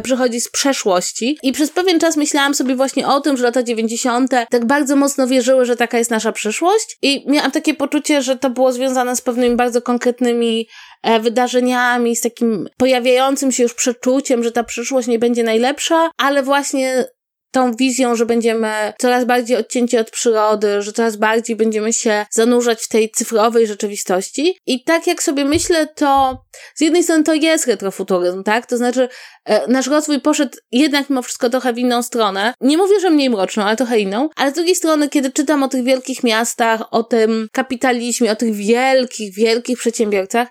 przychodzi 0.03 0.41
z 0.41 0.49
przeszłości. 0.49 1.37
I 1.43 1.51
przez 1.51 1.71
pewien 1.71 1.99
czas 1.99 2.17
myślałam 2.17 2.53
sobie 2.53 2.75
właśnie 2.75 3.07
o 3.07 3.21
tym, 3.21 3.37
że 3.37 3.43
lata 3.43 3.63
90. 3.63 4.31
tak 4.49 4.65
bardzo 4.65 4.95
mocno 4.95 5.27
wierzyły, 5.27 5.65
że 5.65 5.75
taka 5.75 5.97
jest 5.97 6.11
nasza 6.11 6.31
przyszłość. 6.31 6.97
I 7.01 7.25
miałam 7.27 7.51
takie 7.51 7.73
poczucie, 7.73 8.21
że 8.21 8.37
to 8.37 8.49
było 8.49 8.71
związane 8.71 9.15
z 9.15 9.21
pewnymi 9.21 9.55
bardzo 9.55 9.81
konkretnymi 9.81 10.67
e, 11.03 11.19
wydarzeniami, 11.19 12.15
z 12.15 12.21
takim 12.21 12.69
pojawiającym 12.77 13.51
się 13.51 13.63
już 13.63 13.73
przeczuciem, 13.73 14.43
że 14.43 14.51
ta 14.51 14.63
przyszłość 14.63 15.07
nie 15.07 15.19
będzie 15.19 15.43
najlepsza, 15.43 16.09
ale 16.17 16.43
właśnie 16.43 17.05
tą 17.51 17.75
wizją, 17.75 18.15
że 18.15 18.25
będziemy 18.25 18.93
coraz 18.99 19.25
bardziej 19.25 19.57
odcięci 19.57 19.97
od 19.97 20.11
przyrody, 20.11 20.81
że 20.81 20.93
coraz 20.93 21.15
bardziej 21.15 21.55
będziemy 21.55 21.93
się 21.93 22.25
zanurzać 22.31 22.83
w 22.83 22.87
tej 22.87 23.11
cyfrowej 23.11 23.67
rzeczywistości. 23.67 24.57
I 24.65 24.83
tak 24.83 25.07
jak 25.07 25.23
sobie 25.23 25.45
myślę, 25.45 25.87
to 25.87 26.41
z 26.75 26.81
jednej 26.81 27.03
strony 27.03 27.23
to 27.23 27.33
jest 27.33 27.67
retrofuturyzm, 27.67 28.43
tak? 28.43 28.65
To 28.65 28.77
znaczy, 28.77 29.09
e, 29.45 29.67
nasz 29.67 29.87
rozwój 29.87 30.21
poszedł 30.21 30.57
jednak 30.71 31.09
mimo 31.09 31.21
wszystko 31.21 31.49
trochę 31.49 31.73
w 31.73 31.77
inną 31.77 32.03
stronę. 32.03 32.53
Nie 32.61 32.77
mówię, 32.77 32.99
że 32.99 33.09
mniej 33.09 33.29
mroczną, 33.29 33.63
ale 33.63 33.75
trochę 33.75 33.99
inną. 33.99 34.29
Ale 34.35 34.51
z 34.51 34.53
drugiej 34.53 34.75
strony, 34.75 35.09
kiedy 35.09 35.31
czytam 35.31 35.63
o 35.63 35.67
tych 35.67 35.83
wielkich 35.83 36.23
miastach, 36.23 36.81
o 36.91 37.03
tym 37.03 37.47
kapitalizmie, 37.51 38.31
o 38.31 38.35
tych 38.35 38.55
wielkich, 38.55 39.35
wielkich 39.35 39.77
przedsiębiorcach, 39.77 40.47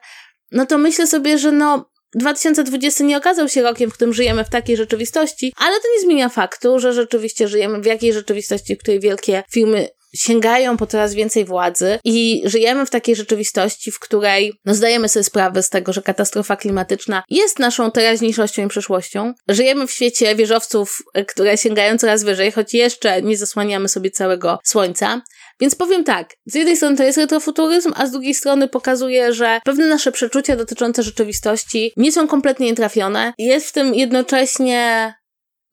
no 0.53 0.67
to 0.67 0.79
myślę 0.79 1.07
sobie, 1.07 1.39
że 1.39 1.53
no, 1.53 1.91
2020 2.17 3.05
nie 3.05 3.17
okazał 3.17 3.49
się 3.49 3.63
rokiem, 3.63 3.91
w 3.91 3.95
którym 3.95 4.15
żyjemy 4.15 4.45
w 4.45 4.51
takiej 4.51 4.77
rzeczywistości, 4.77 5.53
ale 5.57 5.81
to 5.81 5.89
nie 5.95 6.01
zmienia 6.01 6.29
faktu, 6.29 6.79
że 6.79 6.93
rzeczywiście 6.93 7.49
żyjemy 7.49 7.81
w 7.81 7.87
jakiej 7.87 8.13
rzeczywistości, 8.13 8.77
w 8.77 8.79
której 8.79 9.01
wielkie 9.01 9.43
firmy 9.51 9.89
sięgają 10.17 10.77
po 10.77 10.87
coraz 10.87 11.15
więcej 11.15 11.45
władzy 11.45 11.99
i 12.05 12.43
żyjemy 12.45 12.87
w 12.87 12.91
takiej 12.91 13.17
rzeczywistości, 13.17 13.93
w 13.93 13.99
której 13.99 14.53
no, 14.65 14.75
zdajemy 14.75 15.09
sobie 15.09 15.25
sprawę 15.25 15.63
z 15.63 15.71
tego, 15.71 15.93
że 15.93 16.03
katastrofa 16.03 16.57
klimatyczna 16.57 17.23
jest 17.31 17.59
naszą 17.59 17.91
teraźniejszością 17.91 18.65
i 18.65 18.69
przyszłością. 18.69 19.35
Żyjemy 19.49 19.87
w 19.87 19.93
świecie 19.93 20.35
wieżowców, 20.35 20.99
które 21.29 21.59
sięgają 21.59 21.99
coraz 21.99 22.25
wyżej, 22.25 22.53
choć 22.53 22.75
jeszcze 22.75 23.23
nie 23.23 23.37
zasłaniamy 23.37 23.89
sobie 23.89 24.11
całego 24.11 24.59
słońca. 24.65 25.23
Więc 25.61 25.75
powiem 25.75 26.05
tak, 26.05 26.35
z 26.47 26.55
jednej 26.55 26.77
strony 26.77 26.97
to 26.97 27.03
jest 27.03 27.19
retrofuturyzm, 27.19 27.93
a 27.97 28.07
z 28.07 28.11
drugiej 28.11 28.35
strony 28.35 28.69
pokazuje, 28.69 29.33
że 29.33 29.61
pewne 29.65 29.87
nasze 29.87 30.13
przeczucia 30.13 30.57
dotyczące 30.57 31.03
rzeczywistości 31.03 31.93
nie 31.97 32.13
są 32.13 32.29
kompletnie 32.29 32.67
nietrafione. 32.67 33.33
Jest 33.39 33.69
w 33.69 33.73
tym 33.73 33.95
jednocześnie 33.95 35.15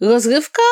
rozrywka, 0.01 0.63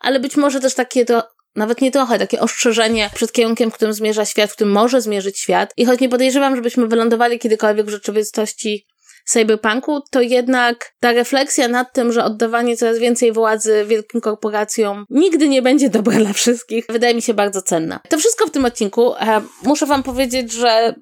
ale 0.00 0.20
być 0.20 0.36
może 0.36 0.60
też 0.60 0.74
takie 0.74 1.04
to 1.04 1.22
nawet 1.56 1.80
nie 1.80 1.90
trochę, 1.90 2.18
takie 2.18 2.40
ostrzeżenie 2.40 3.10
przed 3.14 3.32
kierunkiem, 3.32 3.70
w 3.70 3.74
którym 3.74 3.94
zmierza 3.94 4.24
świat, 4.24 4.50
w 4.50 4.54
którym 4.54 4.72
może 4.72 5.00
zmierzyć 5.00 5.38
świat. 5.38 5.72
I 5.76 5.84
choć 5.84 6.00
nie 6.00 6.08
podejrzewam, 6.08 6.56
żebyśmy 6.56 6.86
wylądowali 6.86 7.38
kiedykolwiek 7.38 7.86
w 7.86 7.90
rzeczywistości 7.90 8.86
cyberpunku, 9.26 10.00
to 10.10 10.20
jednak 10.20 10.92
ta 11.00 11.12
refleksja 11.12 11.68
nad 11.68 11.92
tym, 11.92 12.12
że 12.12 12.24
oddawanie 12.24 12.76
coraz 12.76 12.98
więcej 12.98 13.32
władzy 13.32 13.84
wielkim 13.88 14.20
korporacjom 14.20 15.06
nigdy 15.10 15.48
nie 15.48 15.62
będzie 15.62 15.90
dobre 15.90 16.18
dla 16.24 16.32
wszystkich, 16.32 16.84
wydaje 16.88 17.14
mi 17.14 17.22
się 17.22 17.34
bardzo 17.34 17.62
cenna. 17.62 18.00
To 18.08 18.18
wszystko 18.18 18.46
w 18.46 18.50
tym 18.50 18.64
odcinku. 18.64 19.14
E, 19.14 19.40
muszę 19.62 19.86
Wam 19.86 20.02
powiedzieć, 20.02 20.52
że 20.52 20.94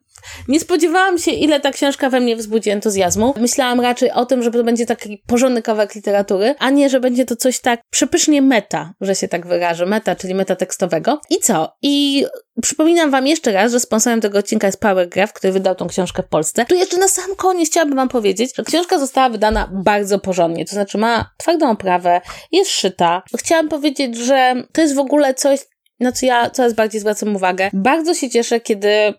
nie 0.48 0.60
spodziewałam 0.60 1.18
się, 1.18 1.30
ile 1.30 1.60
ta 1.60 1.70
książka 1.70 2.10
we 2.10 2.20
mnie 2.20 2.36
wzbudzi 2.36 2.70
entuzjazmu. 2.70 3.34
Myślałam 3.40 3.80
raczej 3.80 4.10
o 4.10 4.26
tym, 4.26 4.42
że 4.42 4.50
to 4.50 4.64
będzie 4.64 4.86
taki 4.86 5.22
porządny 5.26 5.62
kawałek 5.62 5.94
literatury, 5.94 6.54
a 6.58 6.70
nie, 6.70 6.88
że 6.88 7.00
będzie 7.00 7.24
to 7.24 7.36
coś 7.36 7.60
tak 7.60 7.80
przepysznie 7.90 8.42
meta, 8.42 8.94
że 9.00 9.14
się 9.14 9.28
tak 9.28 9.46
wyrażę. 9.46 9.86
Meta, 9.86 10.16
czyli 10.16 10.34
meta 10.34 10.56
tekstowego. 10.56 11.20
I 11.30 11.38
co? 11.38 11.72
I 11.82 12.24
przypominam 12.62 13.10
Wam 13.10 13.26
jeszcze 13.26 13.52
raz, 13.52 13.72
że 13.72 13.80
sponsorem 13.80 14.20
tego 14.20 14.38
odcinka 14.38 14.66
jest 14.66 14.80
Powergraph, 14.80 15.32
który 15.32 15.52
wydał 15.52 15.74
tą 15.74 15.88
książkę 15.88 16.22
w 16.22 16.28
Polsce. 16.28 16.64
Tu 16.64 16.74
jeszcze 16.74 16.98
na 16.98 17.08
sam 17.08 17.36
koniec 17.36 17.68
chciałabym 17.68 17.96
Wam 17.96 18.08
powiedzieć, 18.08 18.56
że 18.56 18.64
książka 18.64 18.98
została 18.98 19.28
wydana 19.28 19.70
bardzo 19.72 20.18
porządnie, 20.18 20.64
to 20.64 20.72
znaczy 20.72 20.98
ma 20.98 21.30
twardą 21.38 21.70
oprawę, 21.70 22.20
jest 22.52 22.70
szyta. 22.70 23.22
Chciałam 23.38 23.68
powiedzieć, 23.68 24.16
że 24.16 24.54
to 24.72 24.80
jest 24.80 24.94
w 24.94 24.98
ogóle 24.98 25.34
coś, 25.34 25.60
na 26.00 26.12
co 26.12 26.26
ja 26.26 26.50
coraz 26.50 26.72
bardziej 26.72 27.00
zwracam 27.00 27.36
uwagę. 27.36 27.70
Bardzo 27.72 28.14
się 28.14 28.30
cieszę, 28.30 28.60
kiedy 28.60 29.14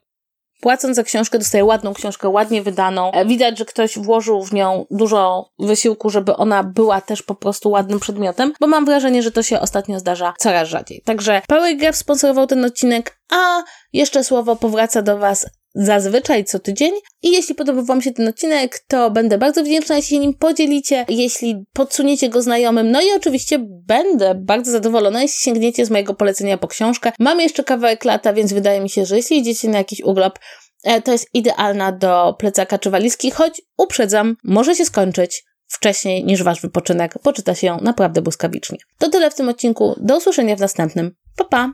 płacąc 0.63 0.95
za 0.95 1.03
książkę, 1.03 1.39
dostaje 1.39 1.65
ładną 1.65 1.93
książkę, 1.93 2.29
ładnie 2.29 2.61
wydaną. 2.61 3.11
E, 3.11 3.25
widać, 3.25 3.57
że 3.57 3.65
ktoś 3.65 3.99
włożył 3.99 4.43
w 4.43 4.53
nią 4.53 4.85
dużo 4.91 5.49
wysiłku, 5.59 6.09
żeby 6.09 6.35
ona 6.35 6.63
była 6.63 7.01
też 7.01 7.21
po 7.21 7.35
prostu 7.35 7.69
ładnym 7.69 7.99
przedmiotem, 7.99 8.53
bo 8.59 8.67
mam 8.67 8.85
wrażenie, 8.85 9.23
że 9.23 9.31
to 9.31 9.43
się 9.43 9.59
ostatnio 9.59 9.99
zdarza 9.99 10.33
coraz 10.37 10.67
rzadziej. 10.67 11.01
Także 11.05 11.41
Powergraph 11.47 11.97
sponsorował 11.97 12.47
ten 12.47 12.65
odcinek, 12.65 13.19
a 13.31 13.63
jeszcze 13.93 14.23
słowo 14.23 14.55
powraca 14.55 15.01
do 15.01 15.17
Was 15.17 15.47
zazwyczaj 15.75 16.45
co 16.45 16.59
tydzień. 16.59 16.91
I 17.21 17.31
jeśli 17.31 17.55
podobał 17.55 17.85
Wam 17.85 18.01
się 18.01 18.11
ten 18.11 18.27
odcinek, 18.27 18.79
to 18.87 19.11
będę 19.11 19.37
bardzo 19.37 19.63
wdzięczna, 19.63 19.95
jeśli 19.95 20.15
się 20.15 20.19
nim 20.19 20.33
podzielicie, 20.33 21.05
jeśli 21.09 21.65
podsuniecie 21.73 22.29
go 22.29 22.41
znajomym. 22.41 22.91
No 22.91 23.01
i 23.01 23.05
oczywiście 23.15 23.59
będę 23.87 24.35
bardzo 24.35 24.71
zadowolona, 24.71 25.21
jeśli 25.21 25.39
sięgniecie 25.39 25.85
z 25.85 25.89
mojego 25.89 26.13
polecenia 26.13 26.57
po 26.57 26.67
książkę. 26.67 27.11
Mam 27.19 27.39
jeszcze 27.39 27.63
kawałek 27.63 28.05
lata, 28.05 28.33
więc 28.33 28.53
wydaje 28.53 28.81
mi 28.81 28.89
się, 28.89 29.05
że 29.05 29.17
jeśli 29.17 29.37
idziecie 29.37 29.69
na 29.69 29.77
jakiś 29.77 30.01
urlop, 30.01 30.39
e, 30.83 31.01
to 31.01 31.11
jest 31.11 31.29
idealna 31.33 31.91
do 31.91 32.35
plecaka 32.39 32.79
czy 32.79 32.89
walizki, 32.89 33.31
choć 33.31 33.61
uprzedzam, 33.77 34.35
może 34.43 34.75
się 34.75 34.85
skończyć 34.85 35.43
wcześniej 35.67 36.25
niż 36.25 36.43
Wasz 36.43 36.61
wypoczynek. 36.61 37.13
Poczyta 37.23 37.55
się 37.55 37.67
ją 37.67 37.81
naprawdę 37.81 38.21
błyskawicznie. 38.21 38.77
To 38.97 39.09
tyle 39.09 39.31
w 39.31 39.35
tym 39.35 39.49
odcinku. 39.49 39.95
Do 39.97 40.17
usłyszenia 40.17 40.55
w 40.55 40.59
następnym. 40.59 41.15
Pa, 41.37 41.45
pa! 41.45 41.73